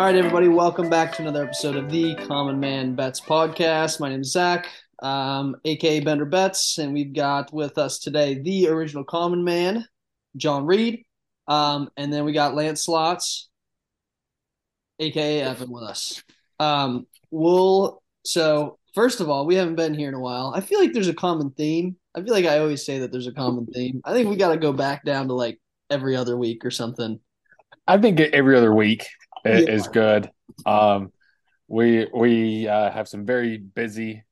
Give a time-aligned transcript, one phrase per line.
[0.00, 4.00] All right, everybody, welcome back to another episode of the Common Man Bets podcast.
[4.00, 4.66] My name is Zach,
[5.02, 9.86] um, aka Bender Bets, and we've got with us today the original Common Man,
[10.38, 11.04] John Reed,
[11.48, 13.50] um, and then we got Lance Slots,
[15.00, 16.22] aka Evan, with us.
[16.58, 20.54] Um, we'll so first of all, we haven't been here in a while.
[20.56, 21.96] I feel like there's a common theme.
[22.14, 24.00] I feel like I always say that there's a common theme.
[24.06, 27.20] I think we got to go back down to like every other week or something.
[27.86, 29.04] I think every other week
[29.44, 29.92] is yeah.
[29.92, 30.30] good.
[30.66, 31.12] Um,
[31.68, 34.24] we we uh, have some very busy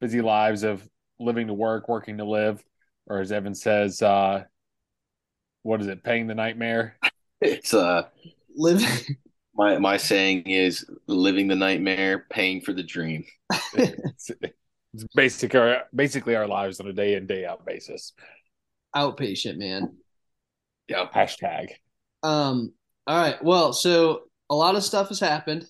[0.00, 0.86] busy lives of
[1.18, 2.62] living to work, working to live,
[3.06, 4.44] or as Evan says, uh,
[5.62, 6.04] what is it?
[6.04, 6.96] Paying the nightmare.
[7.40, 8.04] It's uh
[8.54, 8.88] living.
[9.54, 13.26] My my saying is living the nightmare, paying for the dream.
[13.74, 14.30] it's,
[14.94, 18.14] it's basically our, basically our lives on a day in day out basis.
[18.96, 19.98] Outpatient man.
[20.88, 21.06] Yeah.
[21.14, 21.68] Hashtag.
[22.22, 22.72] Um.
[23.06, 23.44] All right.
[23.44, 25.64] Well, so a lot of stuff has happened.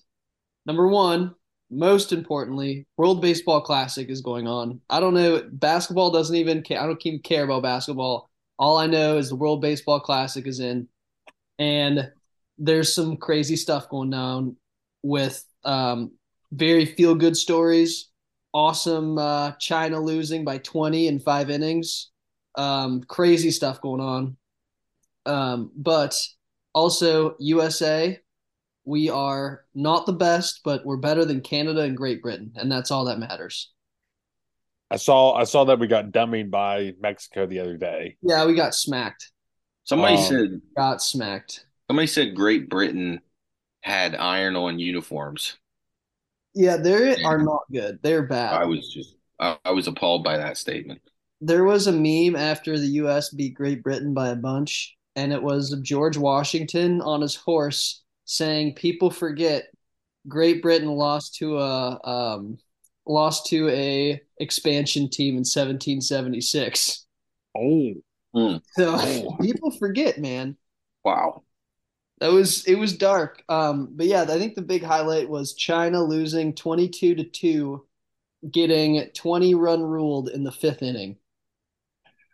[0.65, 1.33] Number one,
[1.71, 4.81] most importantly, World Baseball Classic is going on.
[4.89, 5.41] I don't know.
[5.53, 6.81] Basketball doesn't even care.
[6.81, 8.29] I don't even care about basketball.
[8.59, 10.89] All I know is the World Baseball Classic is in,
[11.57, 12.11] and
[12.57, 14.57] there's some crazy stuff going down
[15.01, 16.11] with um,
[16.51, 18.09] very feel good stories.
[18.53, 22.11] Awesome uh, China losing by 20 in five innings.
[22.55, 24.35] Um, crazy stuff going on.
[25.25, 26.19] Um, but
[26.73, 28.19] also, USA
[28.85, 32.91] we are not the best, but we're better than Canada and Great Britain, and that's
[32.91, 33.71] all that matters.
[34.91, 38.17] I saw I saw that we got dummied by Mexico the other day.
[38.21, 39.31] Yeah, we got smacked.
[39.85, 41.65] Somebody um, said got smacked.
[41.87, 43.21] Somebody said Great Britain
[43.81, 45.57] had iron on uniforms.
[46.53, 47.99] Yeah, they are not good.
[48.03, 48.53] They're bad.
[48.53, 51.01] I was just I, I was appalled by that statement.
[51.41, 55.41] There was a meme after the US beat Great Britain by a bunch, and it
[55.41, 59.65] was of George Washington on his horse saying people forget
[60.27, 62.57] Great Britain lost to a um,
[63.05, 67.05] lost to a expansion team in 1776.
[67.55, 67.93] Oh,
[68.35, 68.61] mm.
[68.71, 69.37] so oh.
[69.41, 70.57] people forget, man.
[71.03, 71.43] Wow,
[72.19, 73.43] that was it was dark.
[73.49, 77.85] Um, but yeah, I think the big highlight was China losing 22 to two,
[78.49, 81.17] getting 20 run ruled in the fifth inning.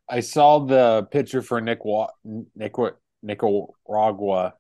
[0.08, 2.12] I saw the picture for Nick Wa-
[2.56, 2.76] Nick
[3.22, 4.54] Nicaragua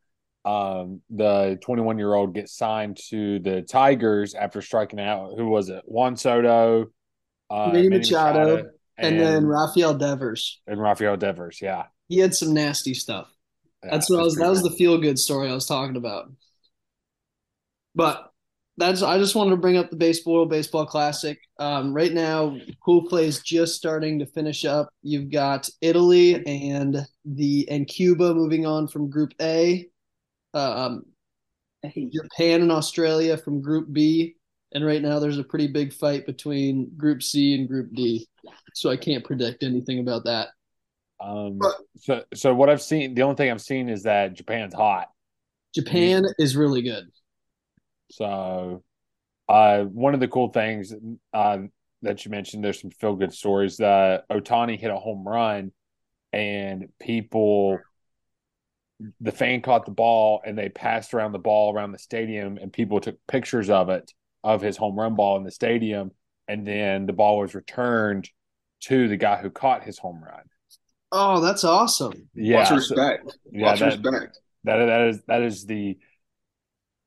[0.46, 5.34] um, the 21 year old gets signed to the Tigers after striking out.
[5.38, 5.84] Who was it?
[5.86, 6.88] Juan Soto,
[7.50, 10.62] uh, Manny, Machado, Machado and, and, then Rafael Devers.
[10.68, 11.86] And Rafael Devers, yeah.
[12.08, 13.30] He had some nasty stuff.
[13.84, 14.36] Yeah, that's what I was.
[14.36, 16.32] That was the feel good story I was talking about.
[17.96, 18.32] But
[18.78, 19.02] that's.
[19.02, 21.40] I just wanted to bring up the baseball baseball classic.
[21.60, 24.90] Um, right now, pool play is just starting to finish up.
[25.02, 29.89] You've got Italy and the and Cuba moving on from Group A
[30.54, 31.04] um,
[31.84, 34.36] Japan and Australia from Group B,
[34.74, 38.28] and right now there's a pretty big fight between Group C and Group D.
[38.74, 40.50] So I can't predict anything about that.
[41.22, 41.60] Um,
[41.98, 45.10] so so what I've seen, the only thing I've seen is that Japan's hot.
[45.76, 47.06] Japan is really good.
[48.12, 48.84] So,
[49.48, 50.94] uh, one of the cool things
[51.34, 51.58] uh,
[52.02, 53.80] that you mentioned, there's some feel good stories.
[53.80, 55.72] Uh, Otani hit a home run,
[56.34, 57.80] and people
[59.22, 62.74] the fan caught the ball and they passed around the ball around the stadium and
[62.74, 64.12] people took pictures of it
[64.44, 66.12] of his home run ball in the stadium
[66.48, 68.30] and then the ball was returned
[68.82, 70.44] to the guy who caught his home run.
[71.12, 72.30] Oh, that's awesome.
[72.34, 72.60] Yeah.
[72.60, 73.38] Lots respect.
[73.52, 74.40] yeah, Lots that, respect.
[74.66, 75.98] That, that is that is the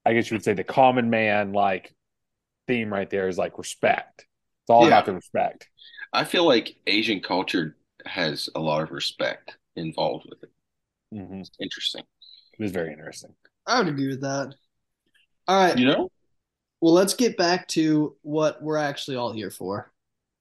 [0.04, 1.94] I guess you would say the common man like
[2.66, 4.26] theme right there is like respect.
[4.62, 4.88] It's all yeah.
[4.88, 5.68] about the respect.
[6.12, 7.76] I feel like Asian culture
[8.06, 10.51] has a lot of respect involved with it.
[11.12, 11.42] Mm-hmm.
[11.60, 12.02] Interesting.
[12.58, 13.34] It was very interesting.
[13.66, 14.54] I would agree with that.
[15.48, 15.78] All right.
[15.78, 16.10] You know?
[16.80, 19.92] Well, let's get back to what we're actually all here for.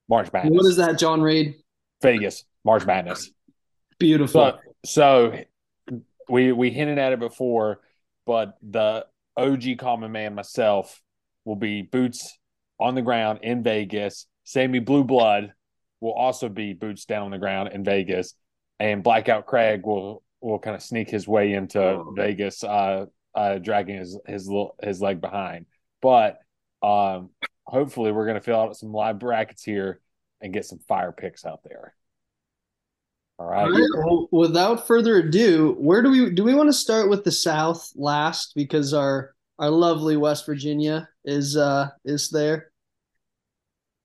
[0.09, 0.53] March Madness.
[0.53, 1.55] What is that, John Reed?
[2.01, 3.31] Vegas, March Madness.
[3.99, 4.59] Beautiful.
[4.83, 7.81] So, so we we hinted at it before,
[8.25, 9.05] but the
[9.37, 11.01] OG common man myself
[11.45, 12.37] will be boots
[12.79, 14.25] on the ground in Vegas.
[14.43, 15.53] Sammy Blue Blood
[15.99, 18.33] will also be boots down on the ground in Vegas,
[18.79, 22.13] and Blackout Craig will will kind of sneak his way into oh.
[22.15, 23.05] Vegas, uh,
[23.35, 25.65] uh, dragging his his little, his leg behind.
[26.01, 26.39] But
[26.81, 27.29] um,
[27.65, 30.01] hopefully, we're going to fill out some live brackets here
[30.41, 31.93] and get some fire picks out there.
[33.39, 33.63] All right.
[33.63, 33.89] All right.
[33.97, 37.91] Well, without further ado, where do we do we want to start with the South
[37.95, 42.71] last because our our lovely West Virginia is uh is there.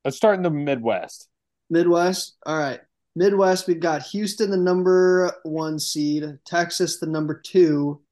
[0.04, 1.28] Let's start in the Midwest.
[1.68, 2.36] Midwest.
[2.46, 2.80] All right.
[3.16, 8.02] Midwest, we've got Houston, the number one seed, Texas, the number two.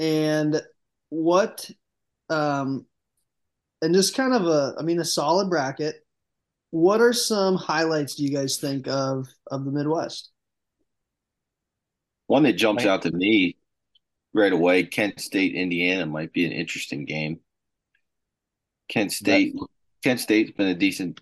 [0.00, 0.60] And
[1.10, 1.70] what
[2.28, 2.84] um,
[3.80, 6.04] and just kind of a, I mean, a solid bracket.
[6.70, 10.30] What are some highlights do you guys think of of the Midwest?
[12.26, 13.56] One that jumps out to me
[14.34, 17.40] right away, Kent State, Indiana might be an interesting game.
[18.88, 19.54] Kent State,
[20.02, 21.20] Kent State's been a decent,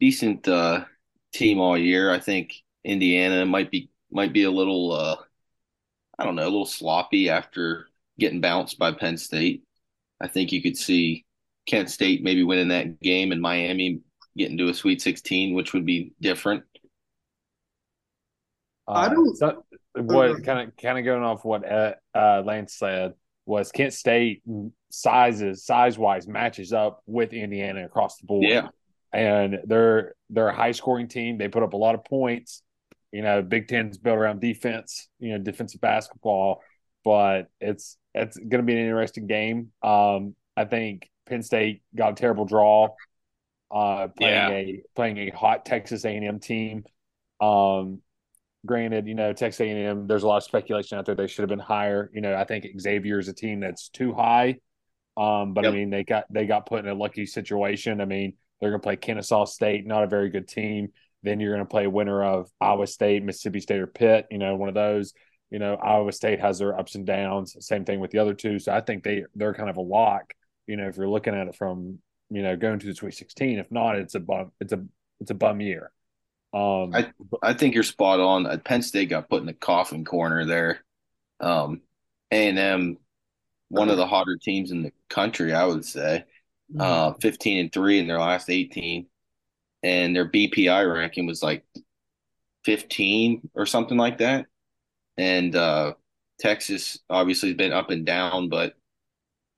[0.00, 0.84] decent uh,
[1.36, 2.10] team all year.
[2.10, 2.54] I think
[2.84, 5.16] Indiana might be might be a little, uh,
[6.18, 7.86] I don't know, a little sloppy after
[8.18, 9.62] getting bounced by Penn State.
[10.20, 11.24] I think you could see
[11.66, 14.00] Kent State maybe winning that game and Miami
[14.36, 16.64] getting to a Sweet 16, which would be different.
[18.88, 19.36] Uh, I don't.
[19.36, 23.92] So what kind of kind of going off what uh, uh, Lance said was Kent
[23.92, 24.42] State
[24.90, 28.44] sizes size wise matches up with Indiana across the board.
[28.44, 28.68] Yeah,
[29.16, 31.38] and they're they're a high scoring team.
[31.38, 32.62] They put up a lot of points.
[33.12, 35.08] You know, Big Ten's built around defense.
[35.18, 36.62] You know, defensive basketball,
[37.02, 39.72] but it's it's going to be an interesting game.
[39.82, 42.90] Um, I think Penn State got a terrible draw,
[43.70, 44.50] uh, playing yeah.
[44.50, 46.84] a playing a hot Texas A&M team.
[47.40, 48.02] Um,
[48.66, 50.06] granted, you know Texas A&M.
[50.06, 52.10] There's a lot of speculation out there they should have been higher.
[52.12, 54.56] You know, I think Xavier is a team that's too high.
[55.16, 55.72] Um, but yep.
[55.72, 58.02] I mean, they got they got put in a lucky situation.
[58.02, 60.88] I mean, they're going to play Kennesaw State, not a very good team.
[61.22, 64.26] Then you're going to play winner of Iowa State, Mississippi State, or Pitt.
[64.30, 65.12] You know, one of those.
[65.50, 67.56] You know, Iowa State has their ups and downs.
[67.60, 68.58] Same thing with the other two.
[68.58, 70.32] So I think they they're kind of a lock
[70.66, 71.98] you know, if you're looking at it from,
[72.30, 73.58] you know, going to the Sweet 16.
[73.58, 74.52] If not, it's a bum.
[74.60, 74.84] It's a
[75.20, 75.92] it's a bum year.
[76.52, 77.12] Um, I
[77.42, 78.46] I think you're spot on.
[78.46, 80.84] Uh, Penn State got put in the coffin corner there.
[81.40, 81.82] Um,
[82.32, 82.98] A and M,
[83.68, 86.24] one of the hotter teams in the country, I would say.
[86.72, 86.80] Mm-hmm.
[86.80, 89.06] Uh, 15 and three in their last 18,
[89.82, 91.64] and their BPI ranking was like
[92.64, 94.46] 15 or something like that.
[95.16, 95.94] And uh,
[96.40, 98.74] Texas obviously has been up and down, but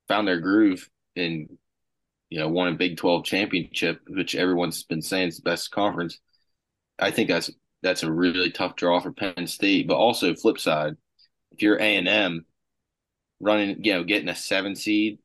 [0.07, 1.49] found their groove and
[2.31, 6.19] you know won a Big Twelve championship, which everyone's been saying is the best conference.
[6.99, 7.51] I think that's
[7.83, 9.89] that's a really tough draw for Penn State.
[9.89, 10.95] But also flip side,
[11.53, 12.45] if you're A and M
[13.41, 15.19] running, you know, getting a seven seed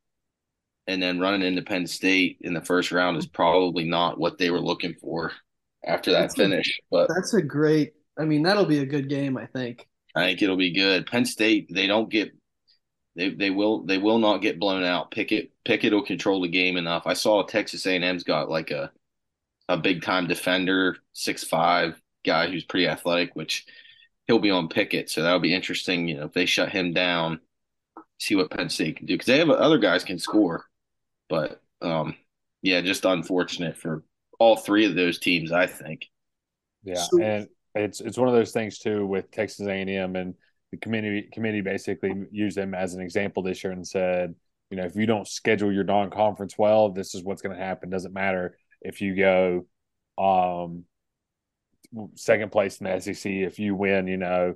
[0.87, 4.51] and then running into Penn State in the first round is probably not what they
[4.51, 5.31] were looking for
[5.85, 6.79] after that that's finish.
[6.79, 7.93] A, but that's a great.
[8.17, 9.37] I mean, that'll be a good game.
[9.37, 9.87] I think.
[10.15, 11.07] I think it'll be good.
[11.07, 12.31] Penn State, they don't get
[13.15, 15.11] they they will they will not get blown out.
[15.11, 17.03] Pickett Pickett will control the game enough.
[17.05, 18.91] I saw Texas A&M's got like a
[19.69, 23.65] a big time defender, six five guy who's pretty athletic, which
[24.27, 25.09] he'll be on Pickett.
[25.09, 26.07] So that'll be interesting.
[26.07, 27.39] You know, if they shut him down,
[28.19, 30.65] see what Penn State can do because they have other guys can score.
[31.33, 32.15] But um,
[32.61, 34.03] yeah, just unfortunate for
[34.39, 35.51] all three of those teams.
[35.51, 36.05] I think.
[36.83, 40.35] Yeah, and it's it's one of those things too with Texas A&M and
[40.69, 44.35] the committee committee basically used them as an example this year and said,
[44.69, 47.89] you know, if you don't schedule your non-conference well, this is what's going to happen.
[47.89, 49.65] Doesn't matter if you go
[50.23, 50.83] um,
[52.13, 53.25] second place in the SEC.
[53.31, 54.53] If you win, you know,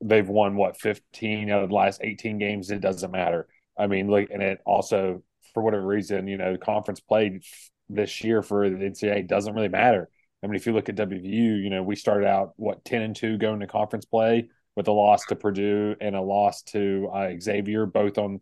[0.00, 2.70] they've won what 15 out of the last 18 games.
[2.70, 3.48] It doesn't matter.
[3.76, 7.42] I mean, look, and it also for whatever reason, you know, conference played
[7.88, 10.08] this year for the NCAA doesn't really matter.
[10.42, 13.16] I mean, if you look at WVU, you know, we started out what 10 and
[13.16, 17.30] 2 going to conference play with a loss to Purdue and a loss to uh,
[17.38, 18.40] Xavier, both on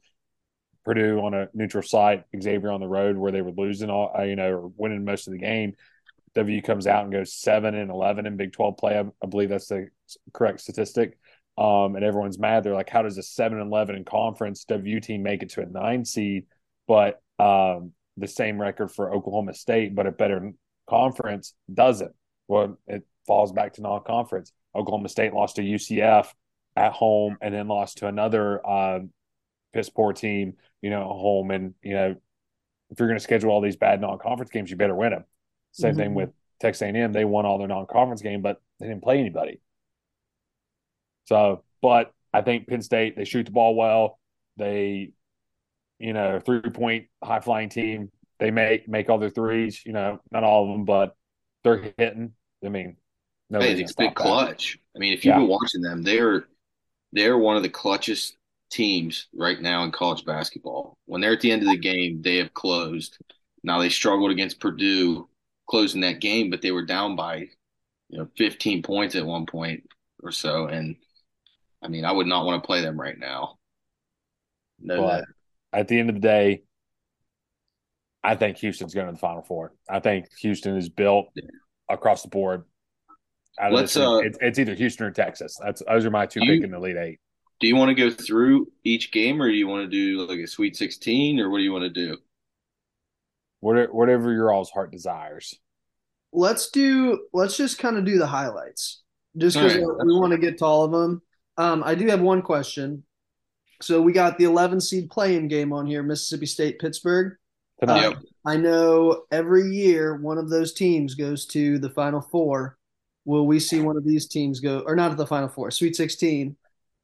[0.84, 4.22] Purdue on a neutral site, Xavier on the road where they were losing all, uh,
[4.22, 5.74] you know, winning most of the game.
[6.34, 8.96] W comes out and goes seven and eleven in Big Twelve play.
[8.96, 9.88] I, I believe that's the
[10.32, 11.18] correct statistic.
[11.56, 12.62] Um, and everyone's mad.
[12.62, 15.62] They're like, how does a seven and eleven in conference W team make it to
[15.62, 16.46] a nine seed,
[16.88, 20.52] but um, the same record for Oklahoma State, but a better
[20.88, 22.12] conference doesn't?
[22.48, 24.52] Well, it falls back to non-conference.
[24.74, 26.26] Oklahoma State lost to UCF
[26.74, 29.00] at home and then lost to another uh,
[29.72, 31.50] piss poor team, you know, at home.
[31.50, 32.16] And, you know,
[32.90, 35.24] if you're going to schedule all these bad non-conference games, you better win them.
[35.72, 36.00] Same mm-hmm.
[36.00, 36.30] thing with
[36.60, 37.12] Texas A&M.
[37.12, 39.60] They won all their non-conference game, but they didn't play anybody.
[41.26, 44.18] So, but I think Penn State, they shoot the ball well.
[44.56, 45.12] They,
[45.98, 48.10] you know, three point high flying team.
[48.38, 49.82] They make make all their threes.
[49.84, 51.16] You know, not all of them, but
[51.64, 52.32] they're hitting.
[52.64, 52.96] I mean,
[53.50, 54.78] Hey, it's big clutch.
[54.94, 55.38] I mean, if you've yeah.
[55.38, 56.46] been watching them, they're
[57.12, 58.32] they're one of the clutchest
[58.70, 60.98] teams right now in college basketball.
[61.06, 63.16] When they're at the end of the game, they have closed.
[63.62, 65.28] Now they struggled against Purdue
[65.68, 67.48] closing that game, but they were down by
[68.10, 69.88] you know 15 points at one point
[70.22, 70.66] or so.
[70.66, 70.96] And
[71.82, 73.56] I mean, I would not want to play them right now.
[74.78, 75.24] No, but
[75.72, 76.62] at the end of the day,
[78.22, 79.72] I think Houston's going to the Final Four.
[79.88, 81.28] I think Houston is built
[81.88, 82.64] across the board
[83.70, 83.96] Let's.
[83.96, 85.58] Uh, it's, it's, either Houston or Texas.
[85.62, 87.20] That's those are my two pick in the Elite Eight.
[87.60, 90.38] Do you want to go through each game, or do you want to do like
[90.38, 92.18] a Sweet Sixteen, or what do you want to do?
[93.60, 95.54] Whatever, whatever your all's heart desires.
[96.32, 97.26] Let's do.
[97.32, 99.02] Let's just kind of do the highlights,
[99.36, 100.06] just because right.
[100.06, 101.22] we want to get to all of them.
[101.56, 103.02] Um, I do have one question.
[103.80, 107.36] So we got the 11 seed playing game on here, Mississippi State, Pittsburgh.
[107.80, 108.00] Tonight.
[108.02, 108.18] Yep.
[108.44, 112.76] I know every year one of those teams goes to the Final Four.
[113.24, 116.56] Will we see one of these teams go, or not the Final Four, Sweet 16?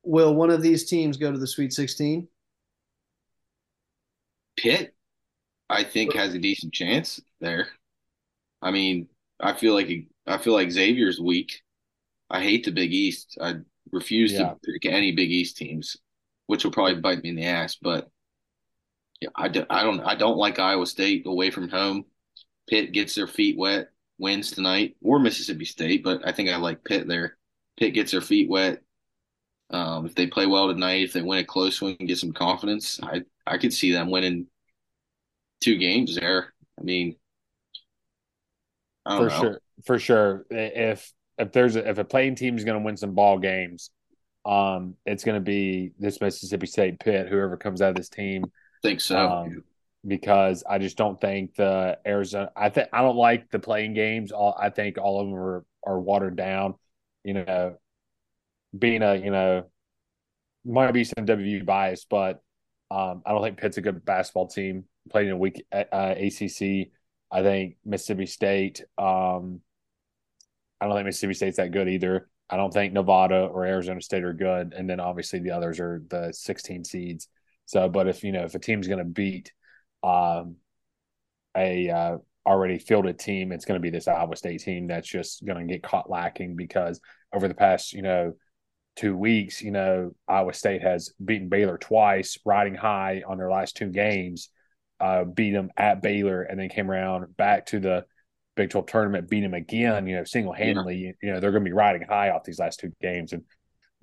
[0.02, 2.26] Will one of these teams go to the Sweet 16?
[4.56, 4.94] Pitt,
[5.68, 7.68] I think, has a decent chance there.
[8.62, 9.90] I mean, I feel like
[10.26, 11.60] I feel like Xavier's weak.
[12.30, 13.36] I hate the Big East.
[13.40, 13.56] I
[13.92, 14.54] refuse Yeah.
[14.54, 15.96] to pick any Big East teams,
[16.46, 17.76] which will probably bite me in the ass.
[17.80, 18.08] But
[19.20, 22.04] yeah, I, do, I don't I don't like Iowa State away from home.
[22.68, 26.02] Pitt gets their feet wet, wins tonight, or Mississippi State.
[26.02, 27.36] But I think I like Pitt there.
[27.78, 28.82] Pitt gets their feet wet.
[29.70, 32.32] Um, if they play well tonight, if they win a close one and get some
[32.32, 34.46] confidence, I I could see them winning
[35.60, 36.52] two games there.
[36.78, 37.16] I mean,
[39.06, 39.40] I don't for know.
[39.40, 40.46] sure, for sure.
[40.50, 43.90] If if there's a, if a playing team is going to win some ball games,
[44.44, 48.44] um, it's going to be this Mississippi State Pitt, whoever comes out of this team,
[48.44, 49.16] I think so.
[49.16, 49.64] um,
[50.06, 52.50] because I just don't think the Arizona.
[52.56, 54.32] I think I don't like the playing games.
[54.32, 56.74] All I think all of them are are watered down.
[57.22, 57.76] You know,
[58.78, 59.64] being a you know
[60.64, 62.42] might be some WU bias, but
[62.90, 64.84] um, I don't think Pitt's a good basketball team.
[65.10, 66.88] Playing in a weak uh, ACC,
[67.30, 68.82] I think Mississippi State.
[68.96, 69.60] Um,
[70.80, 72.28] I don't think Mississippi State's that good either.
[72.54, 76.00] I don't think Nevada or Arizona State are good, and then obviously the others are
[76.08, 77.26] the 16 seeds.
[77.66, 79.52] So, but if you know if a team's going to beat
[80.04, 80.54] um,
[81.56, 85.44] a uh, already fielded team, it's going to be this Iowa State team that's just
[85.44, 87.00] going to get caught lacking because
[87.34, 88.34] over the past you know
[88.94, 93.76] two weeks, you know Iowa State has beaten Baylor twice, riding high on their last
[93.76, 94.48] two games,
[95.00, 98.04] uh, beat them at Baylor, and then came around back to the
[98.56, 100.96] Big 12 tournament, beat them again, you know, single handedly.
[100.96, 103.42] You, you know, they're going to be riding high off these last two games and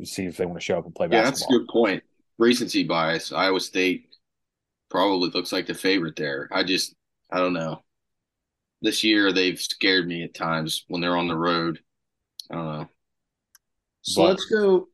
[0.03, 2.03] see if they want to show up and play Yeah, that's a good point.
[2.37, 3.31] Recency bias.
[3.31, 4.07] Iowa State
[4.89, 6.49] probably looks like the favorite there.
[6.51, 6.95] I just,
[7.31, 7.83] I don't know.
[8.81, 11.79] This year they've scared me at times when they're on the road.
[12.49, 12.89] I don't know.
[14.01, 14.87] So But- let's go.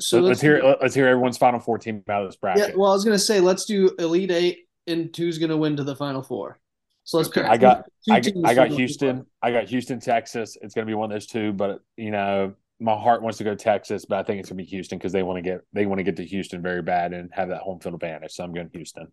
[0.00, 2.70] So let's, let's, hear let- let's hear everyone's final four team out of this bracket.
[2.70, 5.84] Yeah, well, I was gonna say let's do Elite Eight and who's gonna win to
[5.84, 6.58] the Final Four.
[7.04, 7.42] So let's Okay.
[7.42, 7.50] pick.
[7.50, 9.26] I got I, I got Houston.
[9.42, 10.56] I got Houston, Texas.
[10.60, 13.44] It's going to be one of those two, but you know, my heart wants to
[13.44, 15.60] go Texas, but I think it's going to be Houston because they want to get
[15.72, 18.32] they want to get to Houston very bad and have that home field advantage.
[18.32, 19.08] So I'm going to Houston.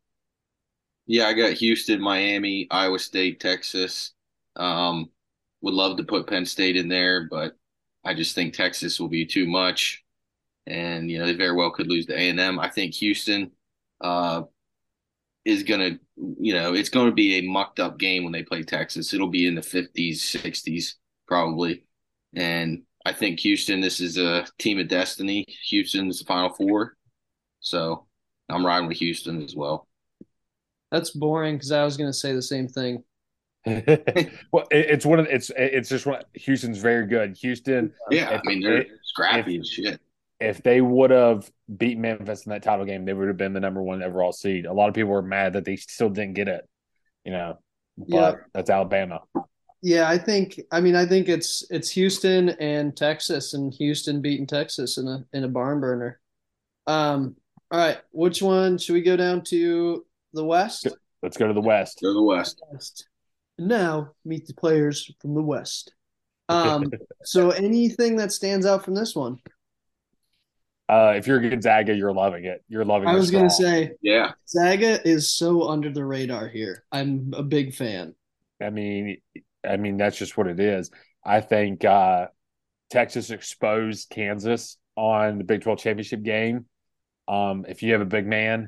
[1.08, 4.14] Yeah, I got Houston, Miami, Iowa State, Texas.
[4.56, 5.10] Um,
[5.62, 7.56] would love to put Penn State in there, but
[8.04, 10.04] I just think Texas will be too much,
[10.68, 12.60] and you know they very well could lose to A and M.
[12.60, 13.52] I think Houston
[14.02, 14.44] uh,
[15.46, 16.00] is gonna,
[16.40, 19.13] you know, it's going to be a mucked up game when they play Texas.
[19.13, 20.96] It'll be in the fifties, sixties
[21.28, 21.84] probably,
[22.36, 23.82] and I think Houston.
[23.82, 25.46] This is a team of destiny.
[25.70, 26.96] Houston's the Final Four,
[27.60, 28.06] so
[28.50, 29.88] I'm riding with Houston as well.
[30.92, 33.04] That's boring because I was gonna say the same thing.
[33.66, 36.22] well, it, it's one of it's it's just one.
[36.34, 37.38] Houston's very good.
[37.38, 40.00] Houston, Yeah, If- I mean they're if- scrappy as shit.
[40.42, 43.60] If they would have beat Memphis in that title game, they would have been the
[43.60, 44.66] number one overall seed.
[44.66, 46.68] A lot of people were mad that they still didn't get it.
[47.24, 47.58] You know,
[47.98, 48.34] but Yeah.
[48.54, 49.22] that's Alabama.
[49.84, 50.60] Yeah, I think.
[50.72, 55.26] I mean, I think it's it's Houston and Texas, and Houston beating Texas in a
[55.34, 56.20] in a barn burner.
[56.88, 57.36] Um.
[57.72, 60.88] All right, which one should we go down to the West?
[61.24, 62.00] Let's go to the West.
[62.02, 62.62] Go to the West.
[62.72, 63.08] West.
[63.58, 65.94] Now meet the players from the West.
[66.50, 66.92] Um.
[67.24, 69.40] so anything that stands out from this one?
[70.92, 72.66] Uh, if you're Gonzaga, you're loving it.
[72.68, 73.08] You're loving.
[73.08, 73.14] It.
[73.14, 73.50] I was gonna draw.
[73.50, 76.84] say Yeah, Zaga is so under the radar here.
[76.92, 78.14] I'm a big fan.
[78.62, 79.22] I mean,
[79.66, 80.92] I mean that's just what it is.
[81.24, 82.28] I think uh,
[82.90, 86.66] Texas exposed Kansas on the Big Twelve championship game.
[87.26, 88.68] Um, if you have a big man,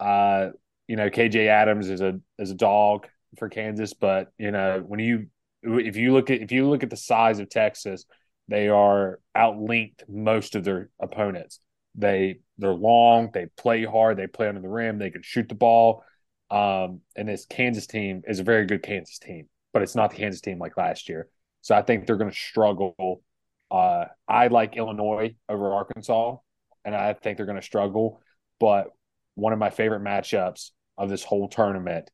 [0.00, 0.48] uh,
[0.88, 3.06] you know KJ Adams is a is a dog
[3.38, 5.28] for Kansas, but you know when you
[5.62, 8.04] if you look at if you look at the size of Texas,
[8.52, 11.60] they are outlinked most of their opponents.
[11.94, 15.54] They they're long, they play hard, they play under the rim, they can shoot the
[15.54, 16.04] ball.
[16.50, 20.16] Um, and this Kansas team is a very good Kansas team, but it's not the
[20.16, 21.28] Kansas team like last year.
[21.62, 23.22] So I think they're going to struggle.
[23.70, 26.36] Uh, I like Illinois over Arkansas,
[26.84, 28.20] and I think they're going to struggle.
[28.60, 28.88] But
[29.34, 32.10] one of my favorite matchups of this whole tournament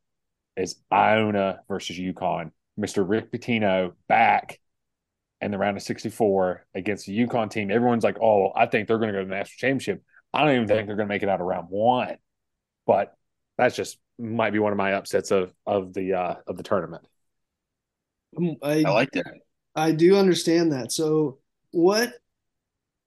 [0.57, 2.53] is Iona versus UConn.
[2.79, 3.09] Mr.
[3.09, 4.61] Rick Pitino back
[5.41, 7.71] in the round of 64 against the UConn team.
[7.71, 10.03] Everyone's like, oh, I think they're going to go to the national championship.
[10.33, 12.17] I don't even think they're going to make it out of round one,
[12.87, 13.17] but
[13.57, 17.07] that's just might be one of my upsets of of the uh, of the tournament.
[18.37, 19.33] Um, I, I like that.
[19.75, 20.93] I do understand that.
[20.93, 21.39] So
[21.71, 22.13] what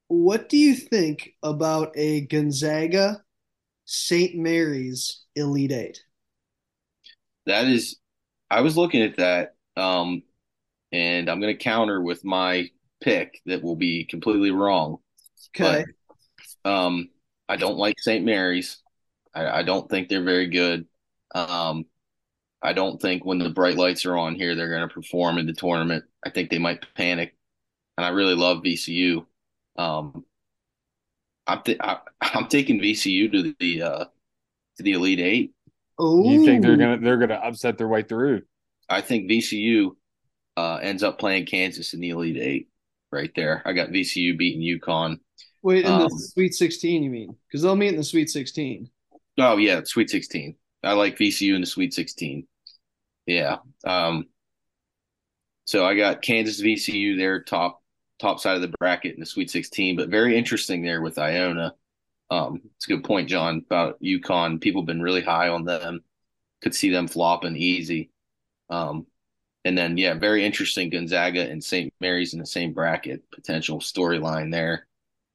[0.07, 3.23] what do you think about a Gonzaga
[3.85, 4.35] St.
[4.35, 6.03] Mary's Elite Eight?
[7.45, 7.97] That is,
[8.49, 10.23] I was looking at that, um,
[10.91, 12.69] and I'm going to counter with my
[13.01, 14.97] pick that will be completely wrong.
[15.55, 15.85] Okay.
[16.63, 17.09] But, um,
[17.49, 18.23] I don't like St.
[18.23, 18.77] Mary's.
[19.33, 20.87] I, I don't think they're very good.
[21.33, 21.85] Um,
[22.61, 25.47] I don't think when the bright lights are on here, they're going to perform in
[25.47, 26.05] the tournament.
[26.25, 27.35] I think they might panic.
[27.97, 29.25] And I really love VCU.
[29.77, 30.25] Um,
[31.47, 31.99] I'm th- I,
[32.33, 34.05] am taking VCU to the uh,
[34.77, 35.53] to the Elite Eight.
[35.97, 38.43] Oh, You think they're gonna they're gonna upset their way through?
[38.89, 39.95] I think VCU
[40.61, 42.67] uh, ends up playing Kansas in the Elite Eight.
[43.11, 45.19] Right there, I got VCU beating UConn.
[45.63, 47.35] Wait, in the um, Sweet 16, you mean?
[47.47, 48.89] Because they'll meet in the Sweet 16.
[49.37, 50.55] Oh yeah, Sweet Sixteen.
[50.83, 52.47] I like VCU in the Sweet Sixteen.
[53.25, 53.57] Yeah.
[53.85, 54.25] Um,
[55.65, 57.81] so I got Kansas VCU there, top
[58.19, 61.73] top side of the bracket in the Sweet Sixteen, but very interesting there with Iona.
[62.29, 64.61] Um, it's a good point, John, about UConn.
[64.61, 66.03] People have been really high on them.
[66.61, 68.11] Could see them flopping easy.
[68.69, 69.05] Um,
[69.65, 71.93] and then yeah, very interesting Gonzaga and St.
[71.99, 73.23] Mary's in the same bracket.
[73.31, 74.87] Potential storyline there.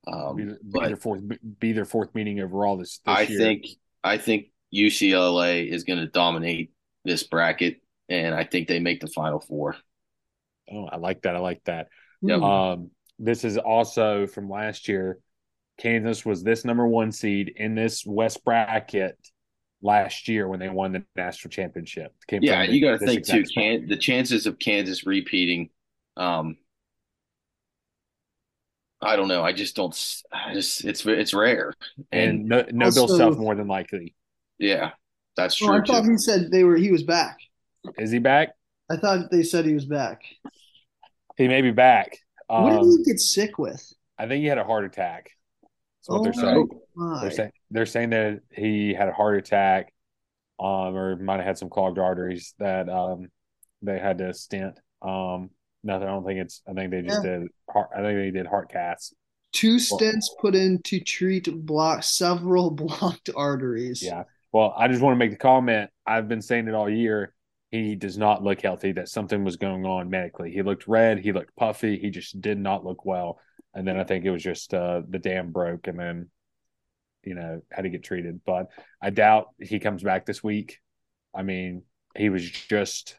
[0.06, 1.22] Um, Be, be but their fourth
[1.58, 3.38] be their fourth meeting overall this, this I year.
[3.38, 3.66] think
[4.04, 6.72] I think UCLA is going to dominate
[7.04, 9.76] this bracket, and I think they make the Final Four.
[10.72, 11.36] Oh, I like that.
[11.36, 11.88] I like that.
[12.22, 12.38] Yep.
[12.38, 12.44] Hmm.
[12.44, 15.18] Um, this is also from last year.
[15.78, 19.18] Kansas was this number one seed in this West bracket
[19.86, 22.12] last year when they won the national championship.
[22.26, 23.44] Came Yeah, from you got to think too.
[23.44, 25.70] Can the chances of Kansas repeating?
[26.16, 26.56] Um,
[29.00, 29.42] I don't know.
[29.42, 29.92] I just don't.
[29.94, 31.72] s- I just it's it's rare,
[32.10, 34.14] and, and no, no Bill Also- Self more than likely.
[34.58, 34.92] yeah,
[35.36, 36.12] that's Oh, true I thought too.
[36.12, 37.38] he said they were he was back.
[37.98, 38.54] Is he back?
[38.90, 40.22] I thought they said he was back.
[41.36, 42.18] He may be back.
[42.46, 43.92] what did Um, he get sick with?
[44.18, 45.30] I think he had a heart attack.
[46.08, 46.68] That's what they're Oh, saying.
[46.94, 47.20] my.
[47.22, 49.92] They're saying they're saying that he had a heart attack,
[50.58, 53.28] um, or might have had some clogged arteries that um
[53.82, 54.78] they had to stent.
[55.02, 55.50] Um,
[55.84, 56.08] nothing.
[56.08, 56.62] I don't think it's.
[56.68, 57.48] I think they just did.
[57.70, 59.12] Heart, I think they did heart casts.
[59.52, 64.02] Two stents put in to treat block several blocked arteries.
[64.02, 64.24] Yeah.
[64.52, 65.90] Well, I just want to make the comment.
[66.06, 67.32] I've been saying it all year.
[67.70, 68.92] He does not look healthy.
[68.92, 70.50] That something was going on medically.
[70.52, 71.18] He looked red.
[71.18, 71.98] He looked puffy.
[71.98, 73.38] He just did not look well.
[73.76, 76.30] And then I think it was just uh, the dam broke, and then
[77.22, 78.40] you know had to get treated.
[78.44, 78.68] But
[79.00, 80.80] I doubt he comes back this week.
[81.34, 81.82] I mean,
[82.16, 83.16] he was just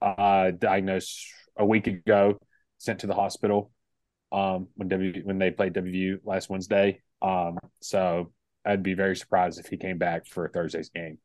[0.00, 2.38] uh, diagnosed a week ago,
[2.78, 3.72] sent to the hospital
[4.30, 7.02] um, when W when they played WVU last Wednesday.
[7.20, 8.32] Um, so
[8.64, 11.18] I'd be very surprised if he came back for Thursday's game.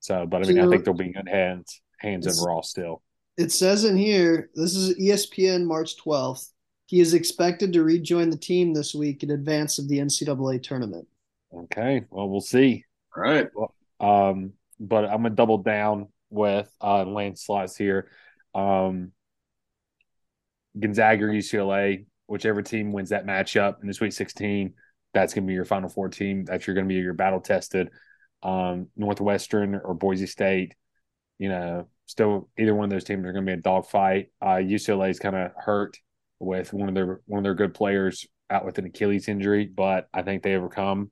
[0.00, 3.02] So, but I mean, I think they'll be good hands hands overall still.
[3.36, 6.50] It says in here, this is ESPN March 12th.
[6.94, 11.08] He is expected to rejoin the team this week in advance of the NCAA tournament.
[11.52, 12.84] Okay, well, we'll see.
[13.16, 13.48] All right.
[13.98, 17.04] Um, but I'm gonna double down with uh,
[17.34, 18.12] slots here.
[18.54, 19.10] Um,
[20.78, 24.74] Gonzaga or UCLA, whichever team wins that matchup in the Sweet 16,
[25.12, 26.44] that's gonna be your Final Four team.
[26.44, 27.90] That's you're gonna be your battle tested.
[28.44, 30.76] Um, Northwestern or Boise State,
[31.40, 34.28] you know, still either one of those teams are gonna be a dogfight.
[34.40, 35.98] Uh, UCLA is kind of hurt
[36.44, 40.08] with one of their one of their good players out with an Achilles injury, but
[40.12, 41.10] I think they overcome,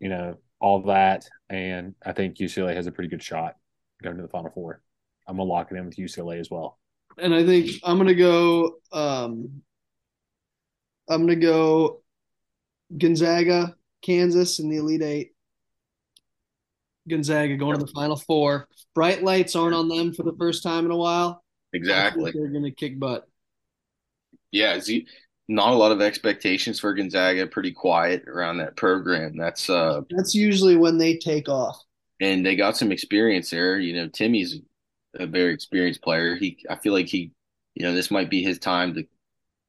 [0.00, 3.56] you know, all that, and I think UCLA has a pretty good shot
[4.02, 4.82] going to the Final Four.
[5.26, 6.78] I'm gonna lock it in with UCLA as well.
[7.18, 9.62] And I think I'm gonna go um
[11.08, 12.02] I'm gonna go
[12.96, 15.32] Gonzaga, Kansas in the Elite Eight.
[17.08, 18.68] Gonzaga going to the Final Four.
[18.94, 21.42] Bright lights aren't on them for the first time in a while.
[21.72, 22.32] Exactly.
[22.32, 23.27] they're gonna kick butt.
[24.52, 24.74] Yeah.
[24.74, 24.90] It's,
[25.50, 27.46] not a lot of expectations for Gonzaga.
[27.46, 29.34] Pretty quiet around that program.
[29.36, 31.82] That's uh, That's usually when they take off.
[32.20, 33.78] and they got some experience there.
[33.78, 34.60] You know, Timmy's
[35.18, 36.36] a very experienced player.
[36.36, 37.32] He, I feel like he,
[37.74, 39.04] you know, this might be his time to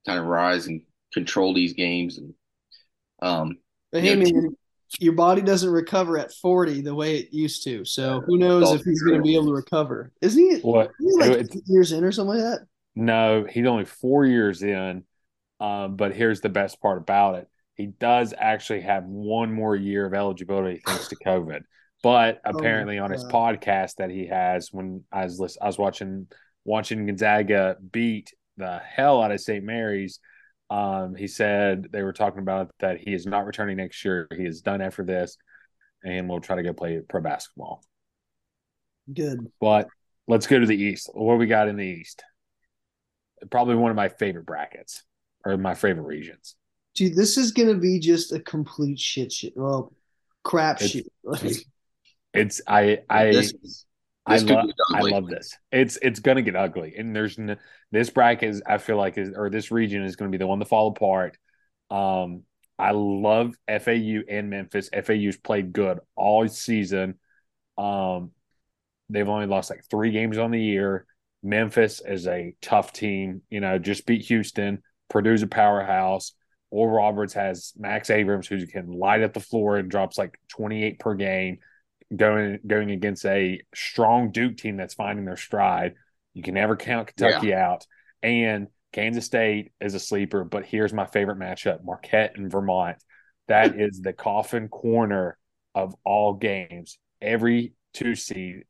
[0.05, 0.81] kind of rise and
[1.13, 2.17] control these games.
[2.17, 2.33] And
[3.21, 3.57] um,
[3.93, 4.55] But Yeah, hey, man,
[4.99, 7.85] your body doesn't recover at 40 the way it used to.
[7.85, 10.11] So who knows if he's going to be able to recover?
[10.21, 10.91] Isn't he, What?
[10.99, 12.67] isn't he like It's- years in or something like that?
[12.99, 15.05] No, he's only four years in.
[15.61, 20.05] Um, but here's the best part about it: he does actually have one more year
[20.05, 21.61] of eligibility thanks to COVID.
[22.03, 26.27] But Oh apparently, on his podcast that he has, when I was I was watching
[26.65, 29.63] watching Gonzaga beat the hell out of St.
[29.63, 30.19] Mary's,
[30.69, 34.27] Um, he said they were talking about that he is not returning next year.
[34.35, 35.37] He is done after this,
[36.03, 37.81] and we'll try to go play pro basketball.
[39.13, 39.39] Good.
[39.59, 39.87] But
[40.27, 41.09] let's go to the East.
[41.13, 42.23] What we got in the East?
[43.49, 45.03] Probably one of my favorite brackets
[45.45, 46.55] or my favorite regions.
[46.95, 49.53] Dude, this is gonna be just a complete shit shit.
[49.55, 49.93] Well,
[50.43, 51.05] crap It's- shit.
[51.23, 51.65] It's,
[52.33, 53.85] it's I I This,
[54.25, 55.57] I this could love I love this.
[55.71, 57.57] It's it's gonna get ugly, and there's n-
[57.91, 60.59] this bracket is I feel like is or this region is gonna be the one
[60.59, 61.37] to fall apart.
[61.89, 62.43] Um,
[62.77, 64.89] I love FAU and Memphis.
[64.93, 67.15] FAU's played good all season.
[67.77, 68.31] Um,
[69.09, 71.05] they've only lost like three games on the year.
[71.41, 73.41] Memphis is a tough team.
[73.49, 74.81] You know, just beat Houston.
[75.09, 76.33] Purdue's a powerhouse.
[76.71, 80.99] Oral Roberts has Max Abmas, who can light up the floor and drops like 28
[80.99, 81.59] per game,
[82.15, 85.95] going going against a strong Duke team that's finding their stride.
[86.33, 87.85] You can never count Kentucky out.
[88.21, 92.97] And Kansas State is a sleeper, but here's my favorite matchup: Marquette and Vermont.
[93.47, 95.37] That is the coffin corner
[95.73, 96.99] of all games.
[97.21, 98.65] Every two seed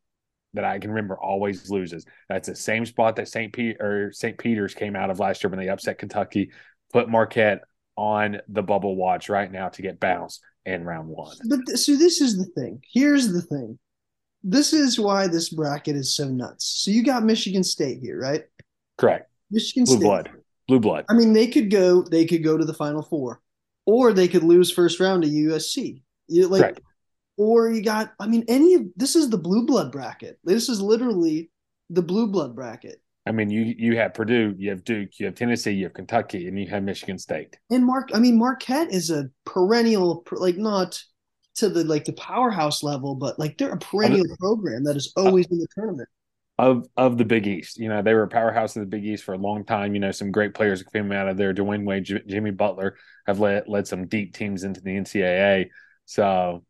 [0.53, 2.05] that I can remember always loses.
[2.27, 3.53] That's the same spot that St.
[3.53, 4.37] Peter or St.
[4.37, 6.51] Peter's came out of last year when they upset Kentucky.
[6.91, 7.61] Put Marquette
[7.95, 11.35] on the bubble watch right now to get bounced in round one.
[11.47, 12.81] But th- so this is the thing.
[12.91, 13.77] Here's the thing.
[14.43, 16.81] This is why this bracket is so nuts.
[16.83, 18.43] So you got Michigan State here, right?
[18.97, 19.29] Correct.
[19.51, 20.05] Michigan Blue State.
[20.05, 20.29] blood.
[20.67, 21.05] Blue blood.
[21.09, 22.03] I mean, they could go.
[22.03, 23.41] They could go to the Final Four,
[23.85, 26.01] or they could lose first round to USC.
[26.27, 26.81] You like, Correct.
[27.39, 28.11] Or you got.
[28.19, 30.37] I mean, any of this is the blue blood bracket.
[30.43, 31.49] This is literally
[31.89, 33.01] the blue blood bracket.
[33.25, 36.47] I mean, you you have Purdue, you have Duke, you have Tennessee, you have Kentucky,
[36.49, 37.57] and you have Michigan State.
[37.69, 41.01] And Mark, I mean, Marquette is a perennial, like not
[41.55, 45.45] to the like the powerhouse level, but like they're a perennial program that is always
[45.47, 46.09] in the tournament.
[46.57, 47.77] of of the Big East.
[47.77, 49.93] You know, they were a powerhouse of the Big East for a long time.
[49.93, 51.53] You know, some great players came out of there.
[51.53, 52.97] Dwyane Wade, J- Jimmy Butler
[53.27, 55.69] have led led some deep teams into the NCAA.
[56.05, 56.65] So,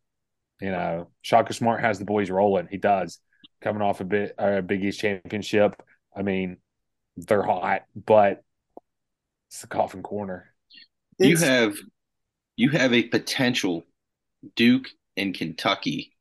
[0.60, 2.68] you know, Shaka Smart has the boys rolling.
[2.70, 3.18] He does
[3.60, 5.82] coming off a bit a Big East championship.
[6.16, 6.58] I mean,
[7.16, 8.42] they're hot, but
[9.48, 10.52] it's the coffin corner.
[11.18, 11.76] You It's- have
[12.56, 13.84] you have a potential
[14.56, 16.14] Duke and Kentucky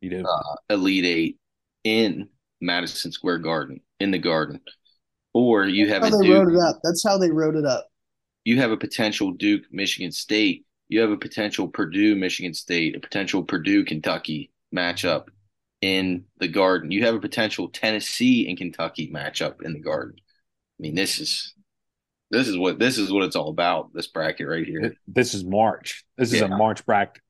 [0.00, 0.24] You do.
[0.26, 1.38] uh, Elite Eight
[1.84, 2.28] in
[2.60, 4.60] Madison Square Garden in the Garden,
[5.34, 6.80] or you have how a they wrote it up.
[6.82, 7.86] That's how they wrote it up.
[8.44, 10.66] You have a potential Duke Michigan State.
[10.90, 15.28] You have a potential Purdue Michigan State, a potential Purdue Kentucky matchup
[15.80, 16.90] in the Garden.
[16.90, 20.16] You have a potential Tennessee and Kentucky matchup in the Garden.
[20.18, 21.54] I mean, this is
[22.32, 23.94] this is what this is what it's all about.
[23.94, 24.96] This bracket right here.
[25.06, 26.04] this is March.
[26.18, 27.22] This is a March bracket.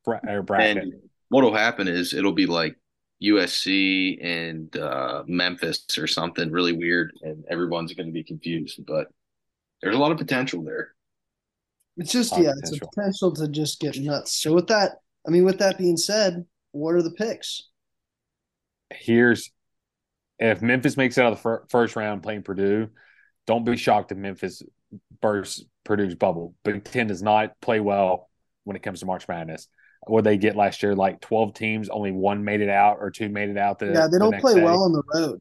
[0.42, 0.78] bracket.
[0.78, 0.94] And
[1.28, 2.76] what'll happen is it'll be like
[3.22, 8.80] USC and uh, Memphis or something really weird, and everyone's going to be confused.
[8.86, 9.08] But
[9.82, 10.94] there's a lot of potential there.
[11.96, 12.88] It's just yeah, it's a potential.
[12.94, 14.32] potential to just get nuts.
[14.40, 17.68] So with that, I mean, with that being said, what are the picks?
[18.90, 19.50] here's
[20.38, 22.88] if Memphis makes it out of the fir- first round playing Purdue,
[23.46, 24.62] don't be shocked if Memphis
[25.20, 26.54] bursts Purdue's bubble.
[26.64, 28.28] Big Ten does not play well
[28.64, 29.68] when it comes to March Madness.
[30.06, 33.28] What they get last year, like twelve teams, only one made it out or two
[33.28, 33.78] made it out.
[33.78, 34.62] The, yeah, they don't next play day.
[34.62, 35.40] well on the road.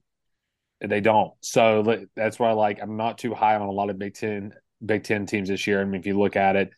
[0.81, 1.33] They don't.
[1.41, 4.53] So that's why, like, I'm not too high on a lot of Big Ten
[4.85, 5.81] Big Ten teams this year.
[5.81, 6.71] I mean, if you look at it,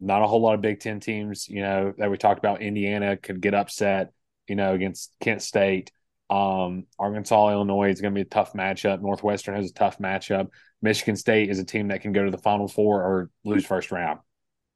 [0.00, 1.48] not a whole lot of Big Ten teams.
[1.48, 2.62] You know that we talked about.
[2.62, 4.12] Indiana could get upset.
[4.48, 5.92] You know, against Kent State.
[6.28, 9.00] Um, Arkansas, Illinois is going to be a tough matchup.
[9.02, 10.48] Northwestern has a tough matchup.
[10.80, 13.92] Michigan State is a team that can go to the Final Four or lose first
[13.92, 14.20] round.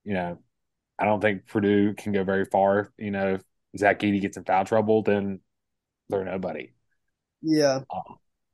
[0.05, 0.39] You know,
[0.99, 2.93] I don't think Purdue can go very far.
[2.99, 3.43] You know, if
[3.79, 5.41] Zach Edey gets in foul trouble, then
[6.09, 6.71] they're nobody
[7.43, 7.81] Yeah,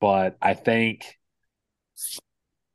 [0.01, 1.19] but I think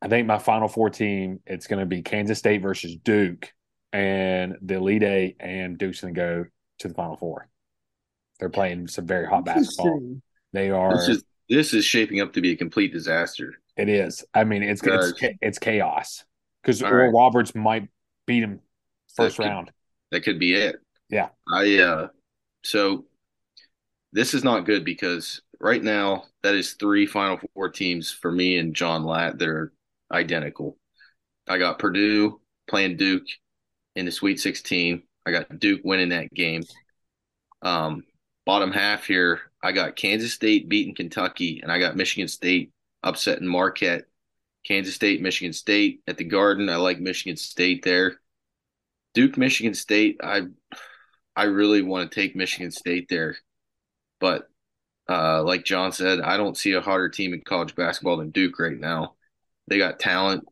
[0.01, 3.51] I think my final four team it's going to be Kansas State versus Duke
[3.93, 6.45] and the Elite Eight, and Duke's going to go
[6.79, 7.47] to the Final Four.
[8.39, 10.17] They're playing some very hot basketball.
[10.53, 10.93] They are.
[10.95, 13.55] This is this is shaping up to be a complete disaster.
[13.77, 14.23] it is.
[14.33, 16.23] I mean, it's it's it's chaos
[16.61, 17.13] because All Oral right.
[17.13, 17.87] Roberts might
[18.25, 18.59] beat him
[19.15, 19.71] first That could- round.
[20.11, 20.77] That could be it.
[21.09, 21.29] Yeah.
[21.53, 22.07] I uh
[22.63, 23.05] so
[24.13, 28.57] this is not good because right now that is three final four teams for me
[28.57, 29.73] and John Latt that are
[30.11, 30.77] identical.
[31.47, 32.39] I got Purdue
[32.69, 33.25] playing Duke
[33.95, 35.03] in the Sweet 16.
[35.25, 36.63] I got Duke winning that game.
[37.61, 38.03] Um
[38.45, 42.71] bottom half here, I got Kansas State beating Kentucky and I got Michigan State
[43.03, 44.05] upsetting Marquette.
[44.65, 46.69] Kansas State, Michigan State at the Garden.
[46.69, 48.19] I like Michigan State there.
[49.13, 50.19] Duke, Michigan State.
[50.21, 50.43] I
[51.35, 53.37] I really want to take Michigan State there,
[54.19, 54.49] but
[55.09, 58.59] uh, like John said, I don't see a harder team in college basketball than Duke
[58.59, 59.15] right now.
[59.67, 60.45] They got talent.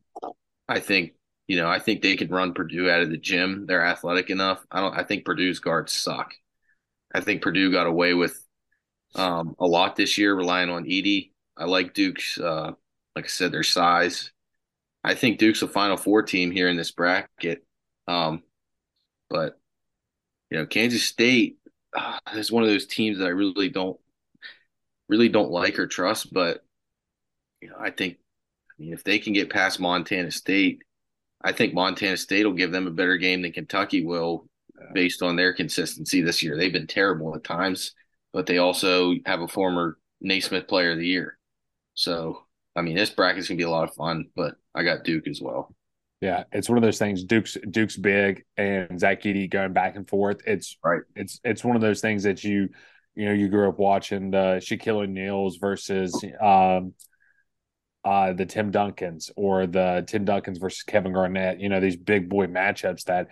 [0.68, 1.14] I think
[1.48, 3.66] you know, I think they could run Purdue out of the gym.
[3.68, 4.66] They're athletic enough.
[4.72, 4.98] I don't.
[4.98, 6.34] I think Purdue's guards suck.
[7.14, 8.44] I think Purdue got away with
[9.14, 11.32] um, a lot this year, relying on Edey.
[11.56, 12.38] I like Duke's.
[12.38, 12.72] Uh,
[13.16, 14.32] like I said, their size.
[15.04, 17.64] I think Duke's a Final Four team here in this bracket.
[18.08, 18.44] Um,
[19.30, 19.58] but
[20.50, 21.58] you know, Kansas State
[21.96, 24.00] uh, is one of those teams that I really don't
[25.08, 26.34] really don't like or trust.
[26.34, 26.64] But
[27.62, 28.18] you know, I think
[28.78, 30.82] I mean if they can get past Montana State,
[31.44, 34.48] I think Montana State will give them a better game than Kentucky will,
[34.94, 36.58] based on their consistency this year.
[36.58, 37.94] They've been terrible at times,
[38.34, 41.38] but they also have a former Naismith Player of the Year.
[41.94, 42.42] So
[42.76, 44.26] I mean, this bracket's gonna be a lot of fun.
[44.36, 45.74] But I got Duke as well.
[46.22, 47.24] Yeah, it's one of those things.
[47.24, 50.42] Duke's Duke's big, and Zach Edey going back and forth.
[50.46, 51.02] It's right.
[51.16, 52.70] It's it's one of those things that you
[53.16, 56.94] you know you grew up watching the Shaquille O'Neal's versus um,
[58.06, 61.60] uh, the Tim Duncans or the Tim Duncans versus Kevin Garnett.
[61.60, 63.28] You know these big boy matchups that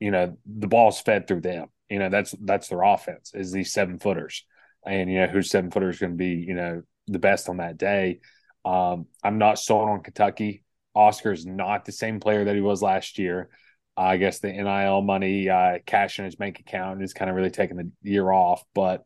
[0.00, 1.68] you know the ball's fed through them.
[1.88, 4.44] You know that's that's their offense is these seven footers,
[4.84, 7.58] and you know whose seven footer is going to be you know the best on
[7.58, 8.20] that day.
[8.64, 10.64] Um, I'm not sold on Kentucky.
[10.92, 13.50] Oscar's not the same player that he was last year.
[13.96, 17.36] Uh, I guess the NIL money uh, cash in his bank account is kind of
[17.36, 18.64] really taking the year off.
[18.74, 19.04] But,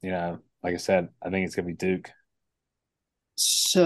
[0.00, 2.10] you know, like I said, I think it's going to be Duke.
[3.36, 3.84] So,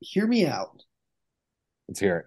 [0.00, 0.82] hear me out.
[1.88, 2.26] Let's hear it.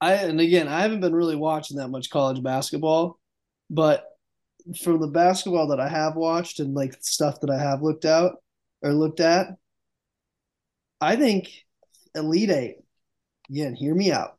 [0.00, 3.20] I and again, I haven't been really watching that much college basketball,
[3.70, 4.04] but
[4.82, 8.36] from the basketball that I have watched and like stuff that I have looked out
[8.82, 9.48] or looked at,
[11.00, 11.50] I think
[12.14, 12.76] Elite Eight.
[13.50, 14.38] Again, hear me out.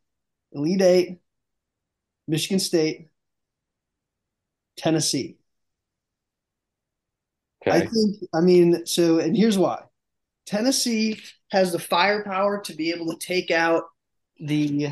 [0.52, 1.18] Elite Eight,
[2.28, 3.08] Michigan State,
[4.76, 5.36] Tennessee.
[7.66, 7.76] Okay.
[7.76, 8.16] I think.
[8.34, 9.82] I mean, so and here's why.
[10.46, 13.84] Tennessee has the firepower to be able to take out
[14.38, 14.88] the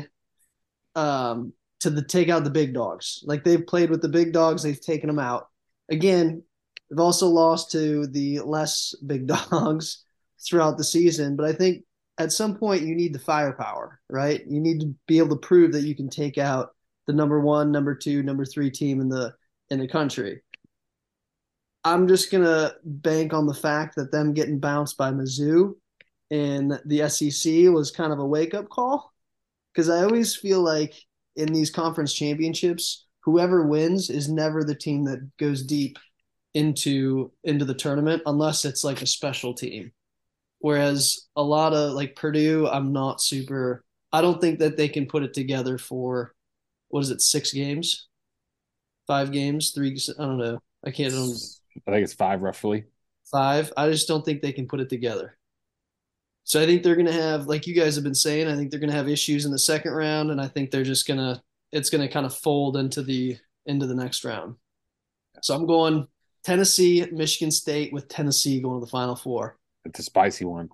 [0.95, 3.23] um to the take out the big dogs.
[3.25, 5.49] Like they've played with the big dogs, they've taken them out.
[5.89, 6.43] Again,
[6.89, 10.03] they've also lost to the less big dogs
[10.45, 11.35] throughout the season.
[11.35, 11.83] But I think
[12.17, 14.43] at some point you need the firepower, right?
[14.47, 16.69] You need to be able to prove that you can take out
[17.07, 19.33] the number one, number two, number three team in the
[19.69, 20.41] in the country.
[21.83, 25.75] I'm just gonna bank on the fact that them getting bounced by Mizzou
[26.29, 29.13] in the SEC was kind of a wake up call
[29.73, 30.93] because I always feel like
[31.35, 35.97] in these conference championships, whoever wins is never the team that goes deep
[36.53, 39.91] into into the tournament unless it's like a special team.
[40.59, 43.83] Whereas a lot of like Purdue, I'm not super.
[44.11, 46.33] I don't think that they can put it together for
[46.89, 48.07] what is it, six games,
[49.07, 49.97] five games, three.
[50.17, 50.59] I don't know.
[50.85, 51.13] I can't.
[51.13, 51.27] I,
[51.87, 52.85] I think it's five roughly.
[53.29, 53.71] Five.
[53.77, 55.37] I just don't think they can put it together.
[56.45, 58.69] So I think they're going to have, like you guys have been saying, I think
[58.69, 61.19] they're going to have issues in the second round, and I think they're just going
[61.19, 64.55] to, it's going to kind of fold into the into the next round.
[65.41, 66.07] So I'm going
[66.43, 69.57] Tennessee, Michigan State, with Tennessee going to the Final Four.
[69.85, 70.69] It's a spicy one.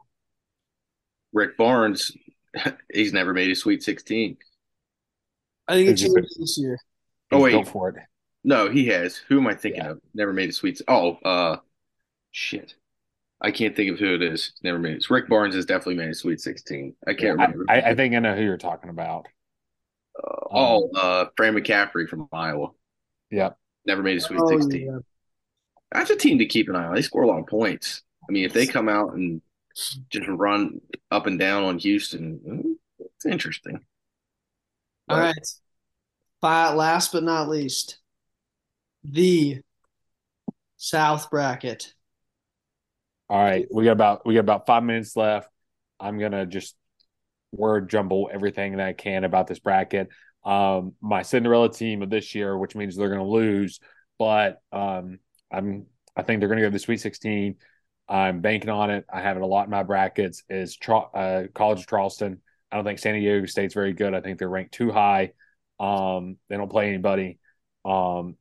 [1.31, 2.11] Rick Barnes,
[2.93, 4.37] he's never made a Sweet 16.
[5.67, 6.77] I think it changed this year.
[7.31, 7.95] Oh wait, go for it.
[8.43, 9.17] No, he has.
[9.17, 9.91] Who am I thinking yeah.
[9.91, 10.01] of?
[10.13, 10.81] Never made a Sweet.
[10.87, 11.57] Oh, uh,
[12.31, 12.75] shit.
[13.41, 14.53] I can't think of who it is.
[14.63, 15.09] Never made it.
[15.09, 16.95] Rick Barnes has definitely made a Sweet 16.
[17.07, 17.65] I can't yeah, remember.
[17.69, 19.27] I, I, think I know who you're talking about.
[20.17, 22.69] Uh, oh, uh, Fran McCaffery from Iowa.
[23.31, 23.51] Yeah.
[23.85, 24.85] Never made a Sweet oh, 16.
[24.85, 24.99] Yeah.
[25.91, 26.95] That's a team to keep an eye on.
[26.95, 28.03] They score a lot of points.
[28.27, 29.41] I mean, if they come out and
[30.09, 33.79] just run up and down on Houston, mm, it's interesting.
[35.07, 35.47] But, All right.
[36.41, 37.97] But last but not least,
[39.03, 39.61] the
[40.77, 41.93] South bracket.
[43.29, 45.49] All right, we got about we got about five minutes left.
[45.99, 46.75] I'm gonna just
[47.51, 50.09] word jumble everything that I can about this bracket.
[50.43, 53.79] Um, my Cinderella team of this year, which means they're gonna lose,
[54.17, 55.19] but um,
[55.51, 55.85] I'm
[56.15, 57.55] I think they're gonna go to the Sweet 16.
[58.07, 59.05] I'm banking on it.
[59.11, 60.43] I have it a lot in my brackets.
[60.49, 62.41] Is uh, College of Charleston.
[62.71, 64.13] I don't think San Diego State's very good.
[64.13, 65.33] I think they're ranked too high.
[65.79, 67.39] Um, they don't play anybody.
[67.85, 68.35] Um,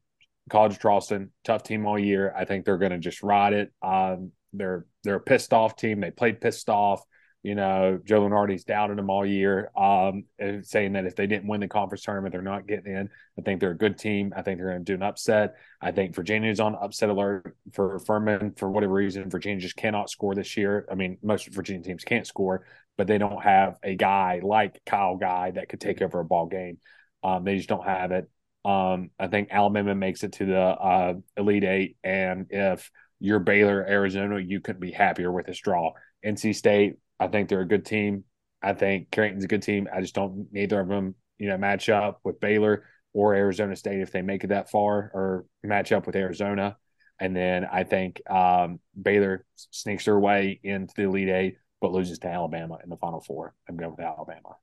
[0.49, 2.33] College Charleston, tough team all year.
[2.37, 3.73] I think they're going to just ride it.
[3.83, 6.01] Um, they're they're a pissed off team.
[6.01, 7.03] They played pissed off.
[7.45, 10.25] You know, Joe Lunardi's doubted them all year, um,
[10.63, 13.09] saying that if they didn't win the conference tournament, they're not getting in.
[13.39, 14.33] I think they're a good team.
[14.37, 15.55] I think they're going to do an upset.
[15.81, 19.31] I think Virginia's on upset alert for Furman for whatever reason.
[19.31, 20.87] Virginia just cannot score this year.
[20.91, 25.17] I mean, most Virginia teams can't score, but they don't have a guy like Kyle
[25.17, 26.79] Guy that could take over a ball game.
[27.23, 28.29] Um, they just don't have it.
[28.65, 32.91] Um, I think Alabama makes it to the uh, Elite Eight, and if
[33.21, 35.93] you're Baylor, Arizona, you couldn't be happier with this draw.
[36.25, 38.25] NC State, I think they're a good team.
[38.63, 39.89] I think Creighton's a good team.
[39.93, 44.01] I just don't neither of them, you know, match up with Baylor or Arizona State
[44.01, 46.77] if they make it that far or match up with Arizona.
[47.21, 52.19] And then I think um, Baylor sneaks their way into the Elite Eight, but loses
[52.21, 53.55] to Alabama in the Final Four.
[53.69, 54.57] I'm going with Alabama.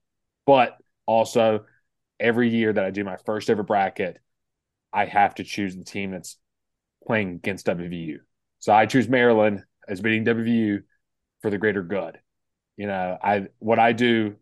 [0.45, 1.65] But also,
[2.19, 4.19] every year that I do my first ever bracket,
[4.93, 6.37] I have to choose the team that's
[7.05, 8.17] playing against WVU.
[8.59, 10.83] So I choose Maryland as beating WVU
[11.41, 12.19] for the greater good.
[12.77, 14.35] You know, I what I do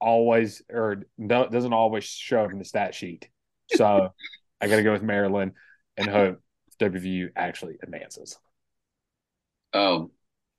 [0.00, 3.28] always or doesn't always show up in the stat sheet.
[3.68, 4.10] So
[4.60, 5.52] I got to go with Maryland
[5.96, 6.40] and hope
[6.80, 8.38] WVU actually advances.
[9.72, 10.10] Um,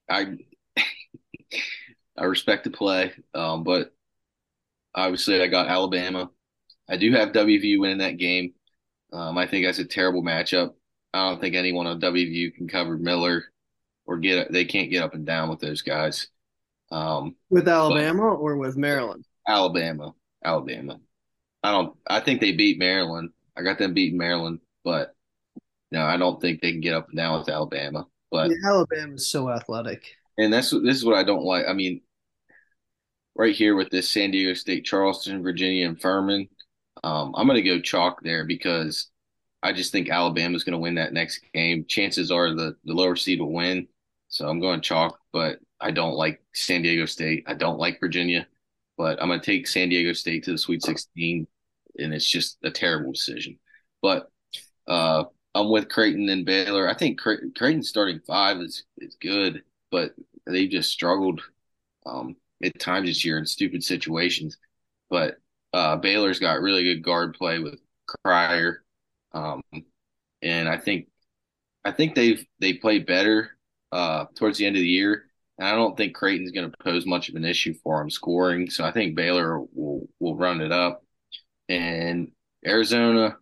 [0.09, 0.37] I
[2.17, 3.93] I respect the play, um, but
[4.93, 6.29] obviously I got Alabama.
[6.89, 8.53] I do have WVU winning that game.
[9.13, 10.73] Um, I think that's a terrible matchup.
[11.13, 13.45] I don't think anyone on WVU can cover Miller
[14.05, 16.27] or get they can't get up and down with those guys.
[16.91, 19.25] Um, with Alabama or with Maryland?
[19.47, 20.13] Alabama,
[20.43, 20.99] Alabama.
[21.63, 21.95] I don't.
[22.07, 23.31] I think they beat Maryland.
[23.55, 25.13] I got them beating Maryland, but
[25.91, 28.07] no, I don't think they can get up and down with Alabama.
[28.31, 31.65] But yeah, Alabama is so athletic, and that's this is what I don't like.
[31.67, 32.01] I mean,
[33.35, 36.47] right here with this San Diego State, Charleston, Virginia, and Furman,
[37.03, 39.09] um, I'm going to go chalk there because
[39.63, 41.85] I just think Alabama's going to win that next game.
[41.87, 43.87] Chances are the the lower seed will win,
[44.27, 45.19] so I'm going chalk.
[45.31, 47.43] But I don't like San Diego State.
[47.47, 48.47] I don't like Virginia,
[48.97, 51.47] but I'm going to take San Diego State to the Sweet 16,
[51.99, 53.57] and it's just a terrible decision.
[54.01, 54.29] But
[54.87, 56.87] uh, I'm with Creighton and Baylor.
[56.87, 60.11] I think Creighton starting five is is good, but
[60.45, 61.41] they've just struggled
[62.05, 64.57] um, at times this year in stupid situations.
[65.09, 65.37] But
[65.73, 67.79] uh, Baylor's got really good guard play with
[68.25, 68.83] Cryer,
[69.33, 69.61] um,
[70.41, 71.07] and I think
[71.85, 73.57] I think they've they play better
[73.91, 75.25] uh, towards the end of the year.
[75.57, 78.69] And I don't think Creighton's going to pose much of an issue for them scoring.
[78.69, 81.03] So I think Baylor will will run it up.
[81.69, 82.31] And
[82.65, 83.37] Arizona,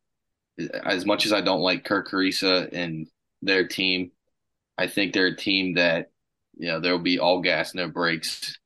[0.86, 3.08] as much as I don't like Kerr Kriisa and
[3.42, 4.12] their team,
[4.78, 6.12] I think they're a team that
[6.58, 8.58] you know there'll be all gas, no brakes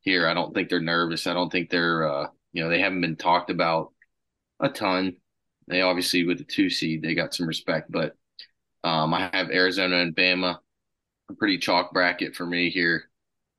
[0.00, 0.26] here.
[0.28, 1.26] I don't think they're nervous.
[1.26, 3.92] I don't think they're uh, you know they haven't been talked about
[4.60, 5.16] a ton.
[5.66, 8.16] They obviously with the two seed they got some respect, but
[8.82, 10.58] um, I have Arizona and Bama
[11.30, 13.10] a pretty chalk bracket for me here.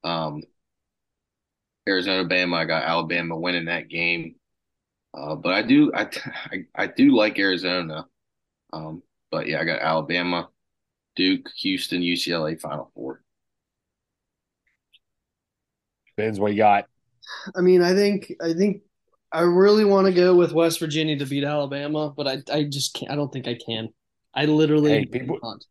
[0.04, 0.44] Um,
[1.88, 2.56] Arizona, Bama.
[2.56, 4.36] I got Alabama winning that game,
[5.14, 6.10] uh, but I do I,
[6.52, 8.08] I, I do like Arizona.
[8.74, 10.50] Um, but yeah, I got Alabama,
[11.16, 13.22] Duke, Houston, UCLA Final Four.
[16.16, 16.88] Depends what you got.
[17.56, 18.82] I mean, I think I think
[19.32, 22.94] I really want to go with West Virginia to beat Alabama, but I I just
[22.94, 23.12] can't.
[23.12, 23.90] I don't think I can.
[24.34, 25.66] I literally hey, people, can't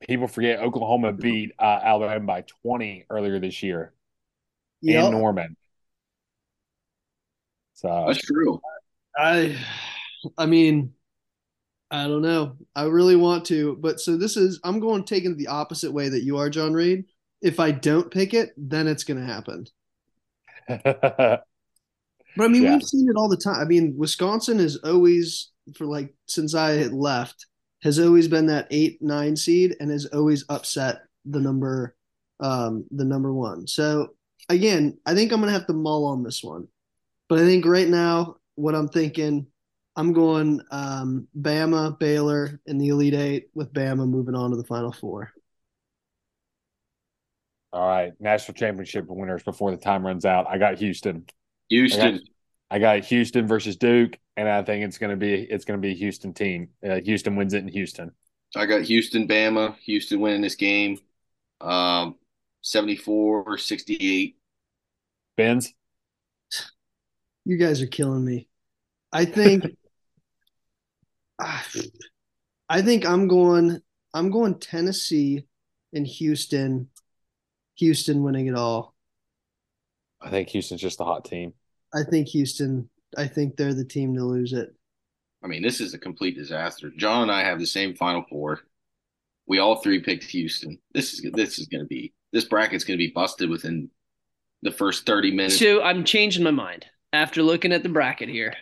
[0.00, 3.92] people forget Oklahoma beat uh, Alabama by 20 earlier this year
[4.80, 5.06] yep.
[5.06, 5.56] in Norman.
[7.74, 8.60] So that's true.
[9.18, 9.56] I,
[10.38, 10.92] I mean,
[11.90, 12.56] I don't know.
[12.74, 14.60] I really want to, but so this is.
[14.64, 17.04] I'm going taking it the opposite way that you are, John Reed.
[17.42, 19.66] If I don't pick it, then it's going to happen.
[20.68, 21.42] But
[22.38, 22.72] I mean, yeah.
[22.74, 23.60] we've seen it all the time.
[23.60, 27.46] I mean, Wisconsin is always for like since I left
[27.82, 31.96] has always been that eight nine seed and has always upset the number
[32.40, 33.66] um the number one.
[33.66, 34.14] So
[34.48, 36.68] again, I think I'm gonna have to mull on this one.
[37.28, 39.46] But I think right now, what I'm thinking,
[39.96, 44.64] I'm going um, Bama, Baylor in the Elite Eight with Bama moving on to the
[44.64, 45.32] Final Four.
[47.76, 50.46] All right, national championship winners before the time runs out.
[50.48, 51.26] I got Houston.
[51.68, 52.22] Houston.
[52.70, 55.86] I got Houston versus Duke, and I think it's going to be it's going to
[55.86, 56.70] be a Houston team.
[56.82, 58.12] Uh, Houston wins it in Houston.
[58.56, 59.76] I got Houston, Bama.
[59.80, 60.98] Houston winning this game,
[61.60, 62.14] um,
[62.62, 64.36] 74 68.
[65.36, 65.74] Benz?
[67.44, 68.48] You guys are killing me.
[69.12, 69.64] I think
[71.38, 73.82] I think I'm going
[74.14, 75.44] I'm going Tennessee
[75.92, 76.88] and Houston.
[77.76, 78.94] Houston winning it all.
[80.20, 81.52] I think Houston's just a hot team.
[81.94, 82.88] I think Houston.
[83.16, 84.74] I think they're the team to lose it.
[85.42, 86.90] I mean, this is a complete disaster.
[86.96, 88.60] John and I have the same Final Four.
[89.46, 90.78] We all three picked Houston.
[90.92, 93.90] This is this is going to be this bracket's going to be busted within
[94.62, 95.58] the first thirty minutes.
[95.58, 98.54] So I'm changing my mind after looking at the bracket here.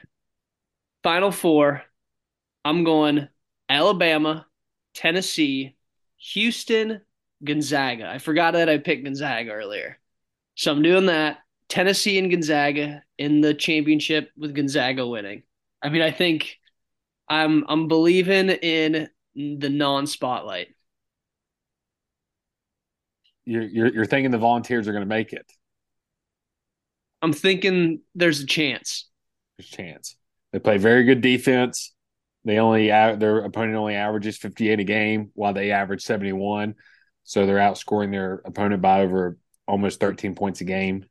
[1.03, 1.83] Final Four.
[2.65, 3.29] I'm going
[3.69, 4.47] Alabama,
[4.95, 5.77] Tennessee,
[6.33, 7.01] Houston,
[7.45, 8.09] Gonzaga.
[8.09, 9.99] I forgot that I picked Gonzaga earlier.
[10.55, 11.39] So I'm doing that.
[11.69, 15.43] Tennessee and Gonzaga in the championship with Gonzaga winning.
[15.83, 16.59] I mean, I think
[17.29, 20.69] I'm I'm believing in the non-spotlight.
[23.45, 25.51] You're you're, you're thinking the Volunteers are going to make it.
[27.23, 29.09] I'm thinking there's a chance.
[29.57, 30.17] There's a chance.
[30.53, 31.93] They play very good defense.
[32.45, 36.75] They only their opponent only averages 58 a game, while they average 71.
[37.25, 41.07] So they're outscoring their opponent by over almost 13 points a game.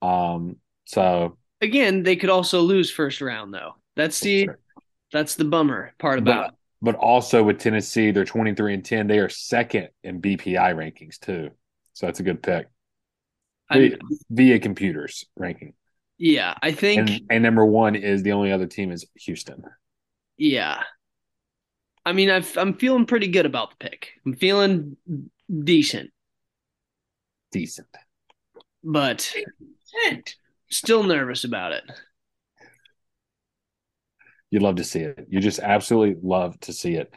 [0.00, 0.56] Um,
[0.86, 3.74] so again, they could also lose first round though.
[3.96, 4.58] That's the sure.
[5.12, 6.54] that's the bummer part about but, it.
[6.80, 9.06] But also with Tennessee, they're 23 and 10.
[9.06, 11.50] They are second in BPI rankings too.
[11.92, 12.68] So that's a good pick.
[13.72, 13.98] Via, I,
[14.30, 15.74] via computers ranking.
[16.16, 19.62] Yeah, I think and, and number one is the only other team is Houston.
[20.36, 20.82] Yeah.
[22.08, 24.12] I mean, i am feeling pretty good about the pick.
[24.24, 24.96] I'm feeling
[25.62, 26.10] decent.
[27.52, 27.86] Decent.
[28.82, 29.30] But
[30.70, 31.84] still nervous about it.
[34.50, 35.26] You'd love to see it.
[35.28, 37.12] You just absolutely love to see it.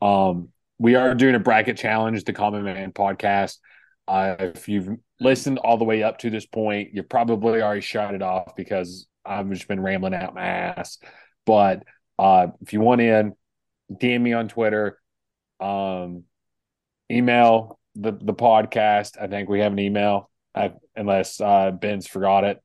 [0.00, 3.56] Um, we are doing a bracket challenge, the Common Man podcast.
[4.06, 8.14] Uh, if you've listened all the way up to this point, you probably already shut
[8.14, 10.98] it off because I've just been rambling out my ass.
[11.46, 11.82] But
[12.16, 13.32] uh, if you want in,
[13.92, 14.98] DM me on Twitter,
[15.60, 16.24] um,
[17.10, 19.20] email the the podcast.
[19.20, 22.62] I think we have an email, I, unless uh, Ben's forgot it.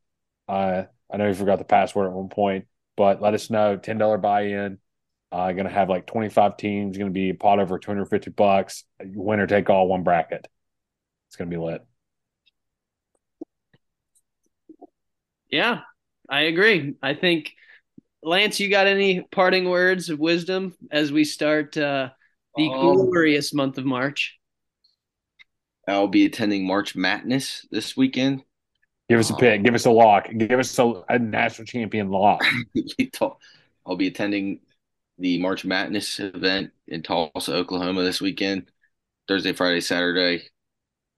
[0.48, 2.66] Uh, I know he forgot the password at one point,
[2.98, 3.78] but let us know.
[3.78, 4.78] Ten dollar buy in.
[5.32, 6.98] Uh, going to have like twenty five teams.
[6.98, 8.84] Going to be a pot over two hundred fifty bucks.
[9.00, 10.48] Winner take all, one bracket.
[11.28, 11.86] It's going to be lit.
[15.50, 15.82] Yeah,
[16.30, 16.96] I agree.
[17.02, 17.52] I think
[18.24, 22.10] Lance, you got any parting words of wisdom as we start uh,
[22.56, 24.38] the um, glorious month of March?
[25.88, 28.44] I'll be attending March Madness this weekend.
[29.10, 29.64] Give us a pick.
[29.64, 30.30] Give us a lock.
[30.38, 32.44] Give us a, a national champion lock.
[33.86, 34.62] I'll be attending
[35.18, 38.72] the March Madness event in Tulsa, Oklahoma this weekend.
[39.28, 40.44] Thursday, Friday, Saturday.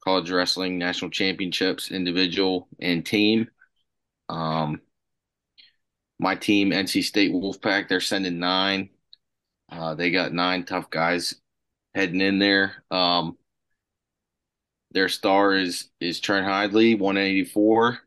[0.03, 3.47] College wrestling national championships, individual and team.
[4.27, 4.81] Um,
[6.23, 8.89] my team, NC State Wolfpack, they're sending nine.
[9.71, 11.35] Uh, they got nine tough guys
[11.93, 12.83] heading in there.
[12.91, 13.37] Um,
[14.91, 17.99] their star is is Trent Hidlay, 184.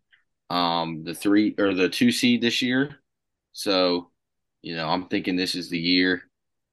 [0.48, 2.96] Um, the three or the two seed this year.
[3.52, 4.10] So,
[4.62, 6.22] you know, I'm thinking this is the year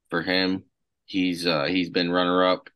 [0.10, 0.64] for him.
[1.06, 2.70] He's uh he's been runner up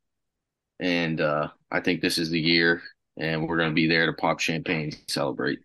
[0.79, 2.81] and uh I think this is the year
[3.17, 5.59] and we're gonna be there to pop champagne celebrate.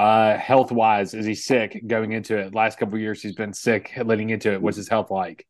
[0.00, 2.54] Uh health wise, is he sick going into it?
[2.54, 4.62] Last couple years he's been sick leading into it.
[4.62, 5.46] What's his health like?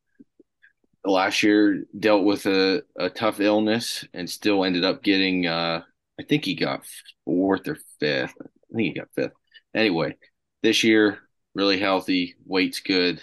[1.05, 5.83] last year dealt with a, a tough illness and still ended up getting uh
[6.19, 6.85] I think he got
[7.25, 8.35] fourth or fifth.
[8.43, 9.33] I think he got fifth.
[9.75, 10.17] Anyway,
[10.63, 11.19] this year
[11.55, 13.23] really healthy, weight's good.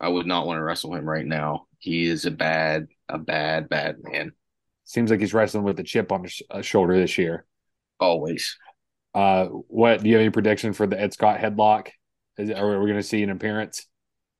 [0.00, 1.66] I would not want to wrestle him right now.
[1.78, 4.32] He is a bad, a bad, bad man.
[4.84, 7.46] Seems like he's wrestling with a chip on his uh, shoulder this year.
[7.98, 8.56] Always.
[9.14, 11.88] Uh, what do you have any prediction for the Ed Scott headlock?
[12.38, 13.86] Is, are we going to see an appearance?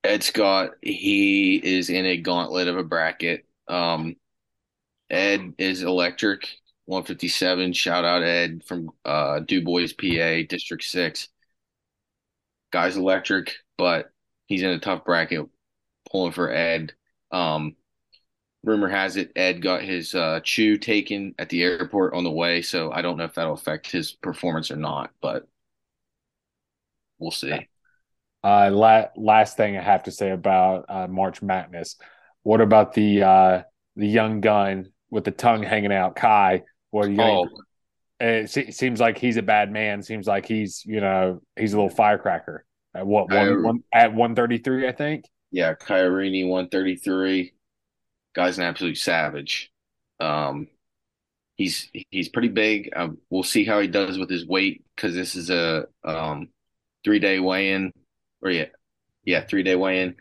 [0.04, 3.46] Ed Scott, he is in a gauntlet of a bracket.
[3.68, 4.16] Um,
[5.10, 6.48] Ed is electric,
[6.86, 7.72] 157.
[7.74, 11.28] Shout out Ed from uh, DuBois, PA, District 6.
[12.72, 14.10] Guy's electric, but
[14.46, 15.46] he's in a tough bracket
[16.10, 16.94] pulling for Ed.
[17.30, 17.76] Um,
[18.64, 22.62] rumor has it Ed got his uh, chew taken at the airport on the way,
[22.62, 25.46] so I don't know if that'll affect his performance or not, but
[27.18, 27.68] we'll see.
[28.44, 31.96] Uh, la- last thing I have to say about uh, March Madness.
[32.42, 33.62] What about the uh,
[33.96, 36.62] the young gun with the tongue hanging out, Kai?
[36.90, 37.22] What are you?
[37.22, 37.48] Oh.
[38.24, 40.00] It seems like he's a bad man.
[40.00, 42.64] Seems like he's you know he's a little firecracker.
[42.94, 45.24] At what one, one at one thirty three, I think.
[45.50, 47.54] Yeah, Kai Orine one thirty three.
[48.34, 49.70] Guy's an absolute savage.
[50.20, 50.68] Um,
[51.56, 52.90] he's he's pretty big.
[52.94, 56.48] Um, we'll see how he does with his weight because this is a um,
[57.04, 57.92] three day weigh in
[58.42, 58.66] or yeah,
[59.24, 60.16] yeah, three day weigh in,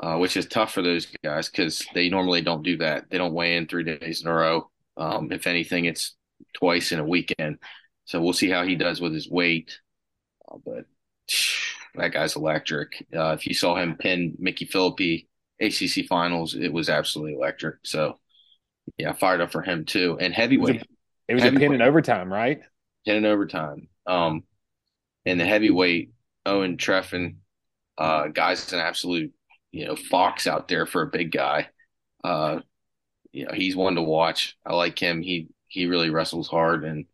[0.00, 3.10] uh, which is tough for those guys because they normally don't do that.
[3.10, 4.70] They don't weigh in three days in a row.
[4.96, 6.14] Um, if anything, it's
[6.54, 7.58] twice in a weekend.
[8.06, 9.78] So we'll see how he does with his weight.
[10.50, 10.84] Uh, but
[11.96, 13.06] that guy's electric.
[13.14, 15.28] Uh, if you saw him pin Micky Phillippi
[15.60, 17.76] ACC finals, it was absolutely electric.
[17.84, 18.18] So
[18.98, 20.16] yeah, fired up for him too.
[20.20, 20.76] And heavyweight.
[21.28, 22.60] It was a, it was a pin in overtime, right?
[23.04, 23.88] Pin in overtime.
[24.06, 24.44] Um,
[25.24, 26.12] and the heavyweight,
[26.44, 27.36] Owen Trephan.
[27.98, 29.32] Uh, guy's an absolute,
[29.72, 31.68] you know, fox out there for a big guy.
[32.22, 32.60] Uh,
[33.32, 34.56] you know, he's one to watch.
[34.64, 35.22] I like him.
[35.22, 37.06] He he really wrestles hard and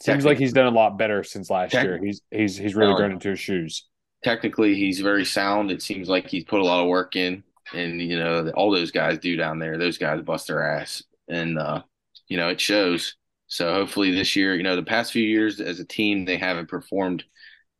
[0.00, 1.98] seems like he's done a lot better since last tech- year.
[1.98, 3.86] He's he's he's really grown into his shoes.
[4.22, 5.70] Technically, he's very sound.
[5.70, 7.44] It seems like he's put a lot of work in,
[7.74, 9.78] and you know, all those guys do down there.
[9.78, 11.82] Those guys bust their ass, and uh,
[12.28, 13.16] you know, it shows.
[13.48, 16.68] So hopefully this year, you know, the past few years as a team, they haven't
[16.68, 17.24] performed,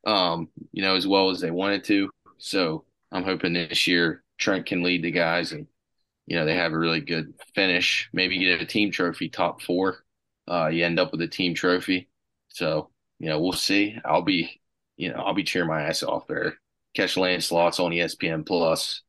[0.07, 2.11] um, you know, as well as they wanted to.
[2.39, 5.67] So I'm hoping this year Trent can lead the guys and,
[6.27, 8.09] you know, they have a really good finish.
[8.15, 10.05] Maybe get a team trophy, top four.
[10.51, 12.09] Uh, you end up with a team trophy.
[12.49, 13.99] So, you know, we'll see.
[14.07, 14.61] I'll be,
[14.97, 16.55] you know, I'll be cheering my ass off there.
[16.95, 19.03] Catch Lancelot's on ESPN Plus.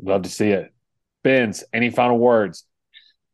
[0.00, 0.72] Love to see it.
[1.24, 2.64] Benz, any final words?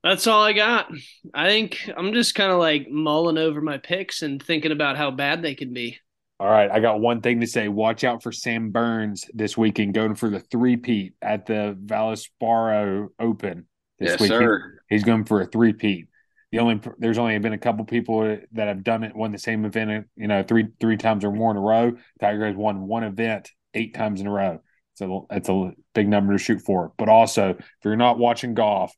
[0.02, 0.90] That's all I got.
[1.32, 5.10] I think I'm just kind of like mulling over my picks and thinking about how
[5.10, 5.98] bad they could be.
[6.40, 7.68] All right, I got one thing to say.
[7.68, 13.66] Watch out for Sam Burns this weekend, going for the three-peat at the Valspar Open
[14.00, 14.40] this yes, weekend.
[14.40, 14.80] sir.
[14.88, 16.08] He's going for a three-peat.
[16.50, 19.64] The only there's only been a couple people that have done it, won the same
[19.64, 21.92] event, you know, three three times or more in a row.
[22.20, 24.60] Tiger has won one event eight times in a row.
[24.94, 26.92] So it's a big number to shoot for.
[26.98, 28.92] But also, if you're not watching golf,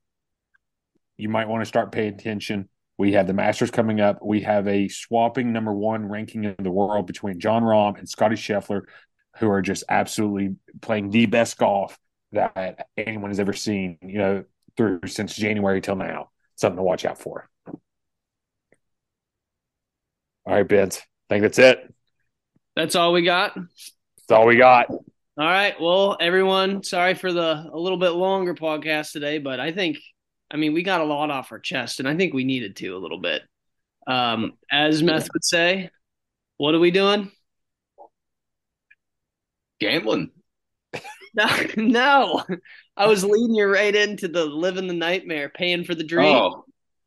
[1.16, 2.68] you might want to start paying attention.
[2.99, 4.18] We have the Masters coming up.
[4.22, 8.36] We have a swapping number one ranking in the world between Jon Rahm and Scottie
[8.36, 8.82] Scheffler,
[9.38, 11.99] who are just absolutely playing the best golf
[12.32, 14.45] that anyone has ever seen, you know,
[14.76, 16.30] through since January till now.
[16.57, 17.49] Something to watch out for.
[20.47, 20.99] All right, Benz.
[21.30, 21.92] I think that's it.
[22.76, 23.55] That's all we got.
[23.55, 24.86] That's all we got.
[25.37, 25.74] All right.
[25.80, 29.99] Well, everyone, sorry for the a little bit longer podcast today, but I think
[30.49, 32.97] I mean, we got a lot off our chest, and I think we needed to
[32.97, 33.43] a little bit.
[34.07, 35.91] Um, as Meth would say,
[36.59, 37.32] what are we doing?
[39.80, 40.30] Gambling.
[41.37, 42.45] No, no.
[42.97, 46.32] I was leading you right into the living the nightmare, paying for the dream.
[46.32, 46.64] Oh,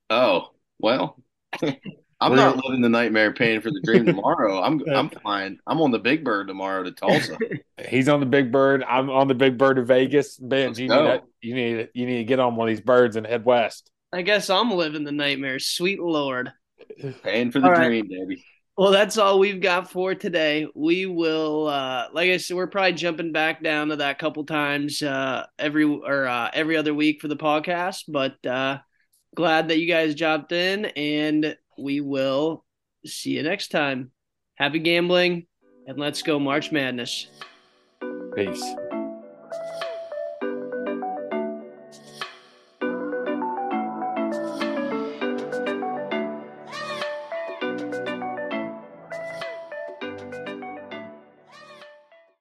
[0.09, 0.49] oh,
[0.79, 1.23] well.
[2.19, 4.61] I'm not living the nightmare paying for the dream tomorrow.
[4.61, 5.59] I'm I'm flying.
[5.67, 7.37] I'm on the Big Bird tomorrow to Tulsa.
[7.89, 8.83] He's on the Big Bird.
[8.83, 10.37] I'm on the Big Bird to Vegas.
[10.37, 13.15] Ben, you need to, you need you need to get on one of these birds
[13.15, 13.91] and head west.
[14.11, 15.59] I guess I'm living the nightmare.
[15.59, 16.51] Sweet Lord.
[17.23, 17.87] Paying for the All right.
[17.87, 18.43] dream, baby.
[18.77, 20.67] Well, that's all we've got for today.
[20.75, 25.01] We will, uh, like I said, we're probably jumping back down to that couple times
[25.01, 28.03] uh, every or uh, every other week for the podcast.
[28.07, 28.77] But uh,
[29.35, 32.65] glad that you guys jumped in, and we will
[33.05, 34.11] see you next time.
[34.55, 35.47] Happy gambling,
[35.87, 37.27] and let's go March Madness.
[38.35, 38.63] Peace.